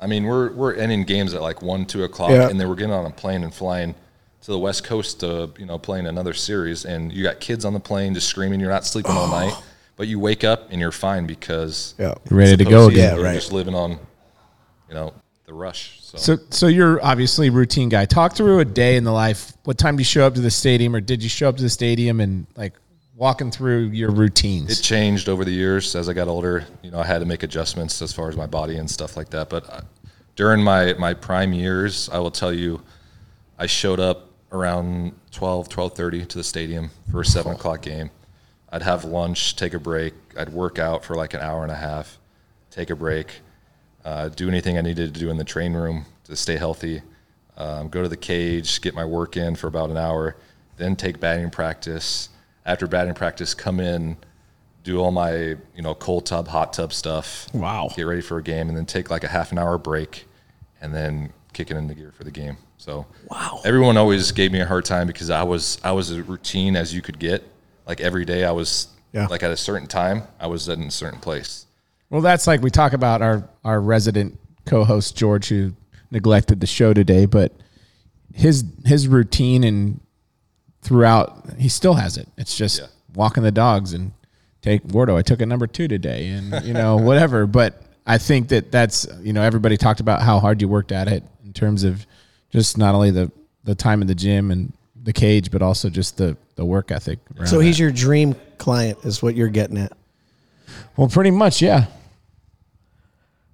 [0.00, 2.48] I mean, we're we're ending games at like one, two o'clock, Yeah.
[2.48, 3.94] and then we're getting on a plane and flying
[4.42, 7.74] to the West Coast to you know playing another series, and you got kids on
[7.74, 8.60] the plane just screaming.
[8.60, 9.52] You're not sleeping all night,
[9.96, 12.12] but you wake up and you're fine because Yeah.
[12.24, 12.92] it's Ready the to go postseason.
[12.92, 13.14] again.
[13.16, 13.34] You're right.
[13.34, 13.90] Just living on,
[14.88, 15.12] you know,
[15.44, 15.98] the rush.
[16.02, 18.06] So, So, so you're obviously a routine guy.
[18.06, 19.52] Talk through a day in the life.
[19.64, 21.62] What time do you show up to the stadium, or did you show up to
[21.62, 22.72] the stadium and like
[23.20, 24.80] walking through your routines?
[24.80, 26.64] it changed over the years as I got older.
[26.82, 29.28] You know, I had to make adjustments as far as my body and stuff like
[29.28, 29.50] that.
[29.50, 29.82] But uh,
[30.36, 32.80] during my, my prime years, I will tell you,
[33.58, 38.10] I showed up around 12, 12.30 to the stadium for a 7 o'clock game.
[38.72, 40.14] I'd have lunch, take a break.
[40.38, 42.18] I'd work out for like an hour and a half,
[42.70, 43.40] take a break,
[44.02, 47.02] uh, do anything I needed to do in the train room to stay healthy,
[47.58, 50.36] um, go to the cage, get my work in for about an hour,
[50.78, 52.30] then take batting practice.
[52.70, 54.16] After batting practice, come in,
[54.84, 55.32] do all my
[55.74, 57.48] you know cold tub, hot tub stuff.
[57.52, 57.90] Wow.
[57.96, 60.26] Get ready for a game, and then take like a half an hour break,
[60.80, 62.56] and then kick it into gear for the game.
[62.78, 63.60] So Wow.
[63.64, 66.94] everyone always gave me a hard time because I was I was as routine as
[66.94, 67.42] you could get.
[67.88, 69.26] Like every day, I was Yeah.
[69.26, 71.66] like at a certain time, I was in a certain place.
[72.08, 75.72] Well, that's like we talk about our our resident co-host George, who
[76.12, 77.52] neglected the show today, but
[78.32, 80.00] his his routine and
[80.82, 82.28] throughout he still has it.
[82.36, 82.86] It's just Yeah.
[83.14, 84.12] walking the dogs and
[84.62, 85.16] take Wardo.
[85.16, 87.46] I took a number two today, and you know whatever.
[87.46, 91.08] But I think that that's you know everybody talked about how hard you worked at
[91.08, 92.06] it in terms of
[92.50, 93.30] just not only the
[93.64, 94.72] the time in the gym and
[95.02, 97.18] the cage, but also just the the work ethic.
[97.44, 97.82] So he's that.
[97.82, 99.92] your dream client, is what you're getting at.
[100.96, 101.86] well, pretty much, yeah.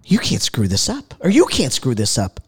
[0.05, 2.41] You can't screw this up, or you can't screw this up.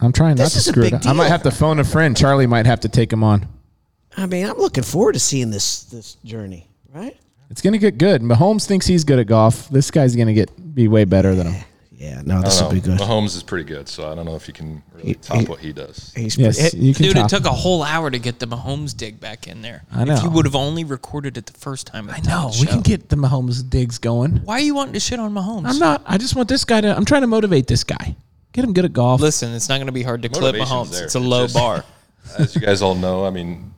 [0.00, 1.06] I'm trying not This to is a screw it big up.
[1.06, 2.16] I might have to phone a friend.
[2.16, 3.46] Charlie might have to take him on.
[4.16, 6.68] I mean, I'm looking forward to seeing this this journey.
[6.92, 7.16] Right?
[7.50, 8.22] It's gonna get good.
[8.22, 9.68] Mahomes thinks he's good at golf.
[9.68, 11.64] This guy's gonna get be way better than him.
[11.96, 12.20] Yeah.
[12.24, 12.98] No, this will be good.
[12.98, 15.44] Mahomes is pretty good, so I don't know if you can really He- top he-
[15.46, 16.12] what he does.
[16.14, 17.04] He's Yes, pretty- you can.
[17.06, 19.84] Dude, top it took a whole hour to get the Mahomes dig back in there.
[19.92, 20.22] I If know.
[20.22, 22.10] you would have only recorded it the first time.
[22.10, 24.42] I know we can get the Mahomes digs going.
[24.44, 25.66] Why are you wanting to shit on Mahomes?
[25.66, 26.02] I'm not.
[26.06, 26.94] I just want this guy to.
[26.94, 28.16] I'm trying to motivate this guy.
[28.52, 29.20] Get him good at golf.
[29.20, 30.90] Listen, it's not going to be hard to clip Motivation's Mahomes.
[30.92, 31.04] there.
[31.04, 31.84] It's a It's low just- bar.
[32.38, 33.73] As you guys all know, I mean,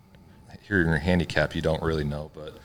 [0.66, 2.58] here in your handicap, you don't really know, but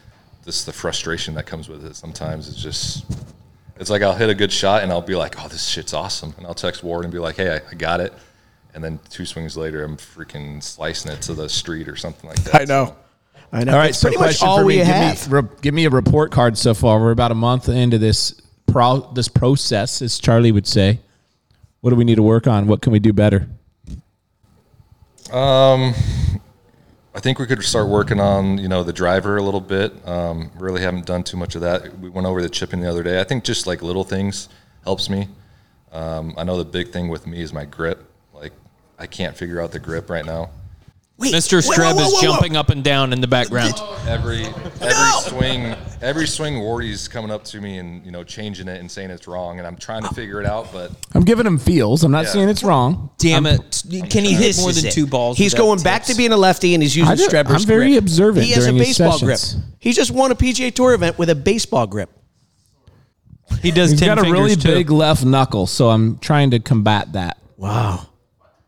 [0.43, 1.95] this the frustration that comes with it.
[1.95, 3.06] Sometimes it's just,
[3.78, 6.34] it's like I'll hit a good shot and I'll be like, "Oh, this shit's awesome,"
[6.38, 8.14] and I'll text Ward and be like, "Hey, I, I got it,"
[8.74, 12.41] and then two swings later, I'm freaking slicing it to the street or something like
[12.43, 12.62] that.
[12.62, 12.95] I know.
[13.54, 13.74] I know.
[13.74, 13.89] all right.
[13.89, 14.86] It's So pretty much question all for we me.
[14.86, 16.99] Give me, re, give me a report card so far.
[16.99, 20.99] We're about a month into this pro this process, as Charlie would say.
[21.82, 22.68] What do we need to work on?
[22.68, 23.47] What can we do better?
[25.32, 25.93] Um,
[27.14, 29.93] I think we could start working on you know the driver a little bit.
[30.07, 31.99] Um, really haven't done too much of that.
[31.99, 33.20] We went over the chipping the other day.
[33.20, 34.47] I think just like little things
[34.84, 35.28] helps me.
[35.91, 38.09] Um, I know the big thing with me is my grip.
[38.34, 38.53] Like
[38.97, 40.51] I can't figure out the grip right now.
[41.22, 41.61] Wait, Mr.
[41.61, 42.22] Streb whoa, whoa, is whoa, whoa.
[42.22, 43.74] jumping up and down in the background.
[44.07, 44.45] Every
[44.82, 48.89] every swing, every swing, Wardy's coming up to me and you know changing it and
[48.91, 50.72] saying it's wrong, and I'm trying to figure it out.
[50.74, 52.03] But I'm giving him feels.
[52.03, 52.32] I'm not Yeah.
[52.32, 53.11] saying it's wrong.
[53.19, 53.84] Damn it!
[54.09, 54.93] Can he hit This more is than it.
[54.93, 55.38] two balls?
[55.38, 57.67] He's without going back to being a lefty, and he's using I do- Strebber's I'm
[57.67, 58.03] very grip.
[58.03, 59.53] observant He has a during his baseball sessions.
[59.53, 59.65] grip.
[59.80, 62.09] He just won a PGA Tour event with a baseball grip.
[63.61, 64.69] He does He's 10 got a really too.
[64.69, 67.38] big left knuckle, so I'm trying to combat that.
[67.57, 68.07] Wow.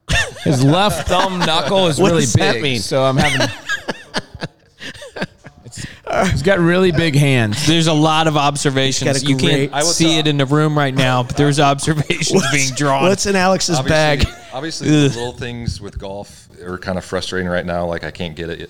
[0.43, 2.79] His left thumb knuckle is What really does that big, mean?
[2.79, 3.47] so I'm having.
[5.65, 7.65] It's- he's got really big hands.
[7.65, 9.21] There's a lot of observations.
[9.23, 12.73] got You great- can't see it in the room right now, but there's observations being
[12.75, 13.03] drawn.
[13.03, 14.27] What's in Alex's obviously, bag?
[14.53, 17.85] obviously, the little things with golf are kind of frustrating right now.
[17.85, 18.69] Like I can't get it, yet.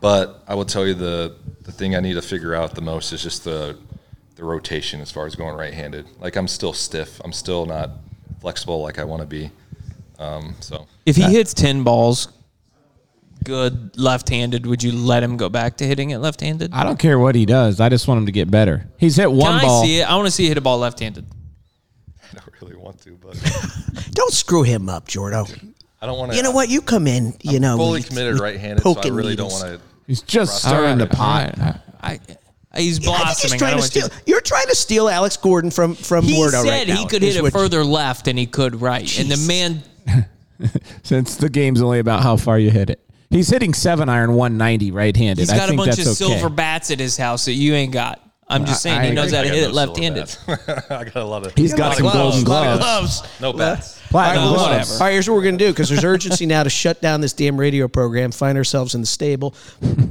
[0.00, 3.12] but I will tell you the the thing I need to figure out the most
[3.12, 3.76] is just the
[4.34, 6.06] the rotation as far as going right-handed.
[6.18, 7.20] Like I'm still stiff.
[7.24, 7.90] I'm still not
[8.40, 9.50] flexible like I want to be.
[10.20, 12.28] Um, so if he hits 10 balls
[13.44, 16.72] good left-handed, would you let him go back to hitting it left-handed?
[16.74, 17.80] I don't care what he does.
[17.80, 18.86] I just want him to get better.
[18.98, 19.82] He's hit one Can ball.
[19.82, 20.02] I see it?
[20.10, 21.26] I want to see you hit a ball left-handed.
[22.32, 23.34] I don't really want to, but
[24.12, 25.72] Don't screw him up, Jordo.
[26.02, 26.36] I don't want to.
[26.36, 26.68] You know what?
[26.68, 27.34] You come in.
[27.42, 29.60] You I'm know, fully with- committed with right-handed, so I really needles.
[29.60, 29.86] don't want to.
[30.06, 31.54] He's just stirring the pot.
[32.02, 32.18] I,
[32.76, 33.42] he's Yeah, I think blossoming.
[33.42, 34.18] he's I trying don't to want you steal.
[34.26, 36.96] You're trying to steal Alex Gordon from from He Wardo said right now.
[36.96, 39.82] he could is hit it what- further left than he could right, and the man
[41.02, 43.00] Since the game's only about how far you hit it.
[43.30, 45.40] He's hitting seven iron 190 right-handed.
[45.40, 46.12] He's got a think bunch of okay.
[46.14, 48.20] silver bats at his house that you ain't got.
[48.48, 50.36] I'm just saying I- he knows I how to hit it left-handed.
[50.48, 51.56] I gotta love it.
[51.56, 53.20] He's got some golden Lot of gloves.
[53.20, 53.40] gloves.
[53.40, 54.00] No bats.
[54.10, 54.78] Platinum All right, gloves.
[54.90, 54.94] listen.
[55.02, 57.20] All right, here's what we're going to do because there's urgency now to shut down
[57.20, 59.54] this damn radio program, find ourselves in the stable,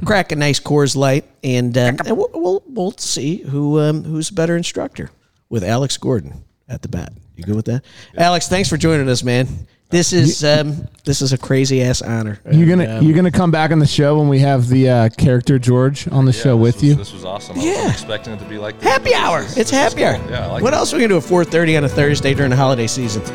[0.06, 4.30] crack a nice Coors Light, and, um, and we'll, we'll, we'll see who um, who's
[4.30, 5.12] a better instructor
[5.50, 7.12] with Alex Gordon at the bat.
[7.36, 7.84] You good with that?
[8.18, 9.68] Alex, thanks for joining us, man.
[9.92, 12.40] This is um, this is a crazy ass honor.
[12.52, 14.88] You're gonna And, um, you're gonna come back on the show when we have the
[14.88, 16.94] uh, character George on the show with was, you.
[16.94, 17.58] This was awesome.
[17.58, 17.72] I Yeah.
[17.74, 19.40] wasn't expecting it to be like this, Happy this hour.
[19.40, 20.20] is- It's this is happy hour.
[20.20, 20.30] cool.
[20.30, 20.78] Yeah, I like what it.
[20.78, 23.24] else are we gonna do at 4:30 on a Thursday during the holiday season?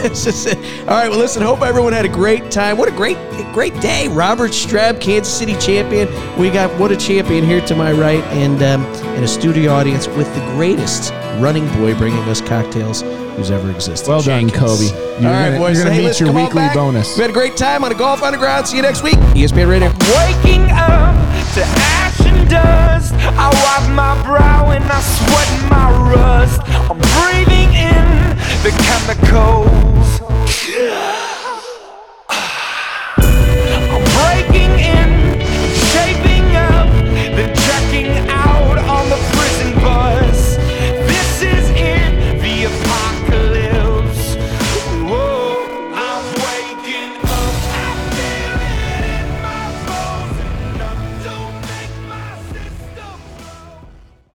[0.00, 0.56] This is it.
[0.88, 1.10] All right.
[1.10, 1.42] Well, listen.
[1.42, 2.78] Hope everyone had a great time.
[2.78, 3.18] What a great,
[3.52, 4.08] great day.
[4.08, 6.08] Robert Streb, Kansas City champion.
[6.38, 8.82] We got what a champion here to my right, and um,
[9.14, 13.02] and a studio audience with the greatest running boy bringing us cocktails
[13.36, 14.08] who's ever existed.
[14.08, 14.84] Well done, Kobe.
[14.86, 15.76] You're All right, gonna- boys.
[15.76, 16.74] you're gonna Hey, meet your weekly back.
[16.74, 17.16] bonus.
[17.16, 18.66] We had a great time on the Golf Underground.
[18.68, 19.16] See you next week.
[19.34, 19.88] ESPN Radio.
[20.16, 21.14] Waking up
[21.54, 23.14] to ash and dust.
[23.14, 26.60] I wipe my brow and I sweat my rust.
[26.90, 30.20] I'm breathing in the chemicals.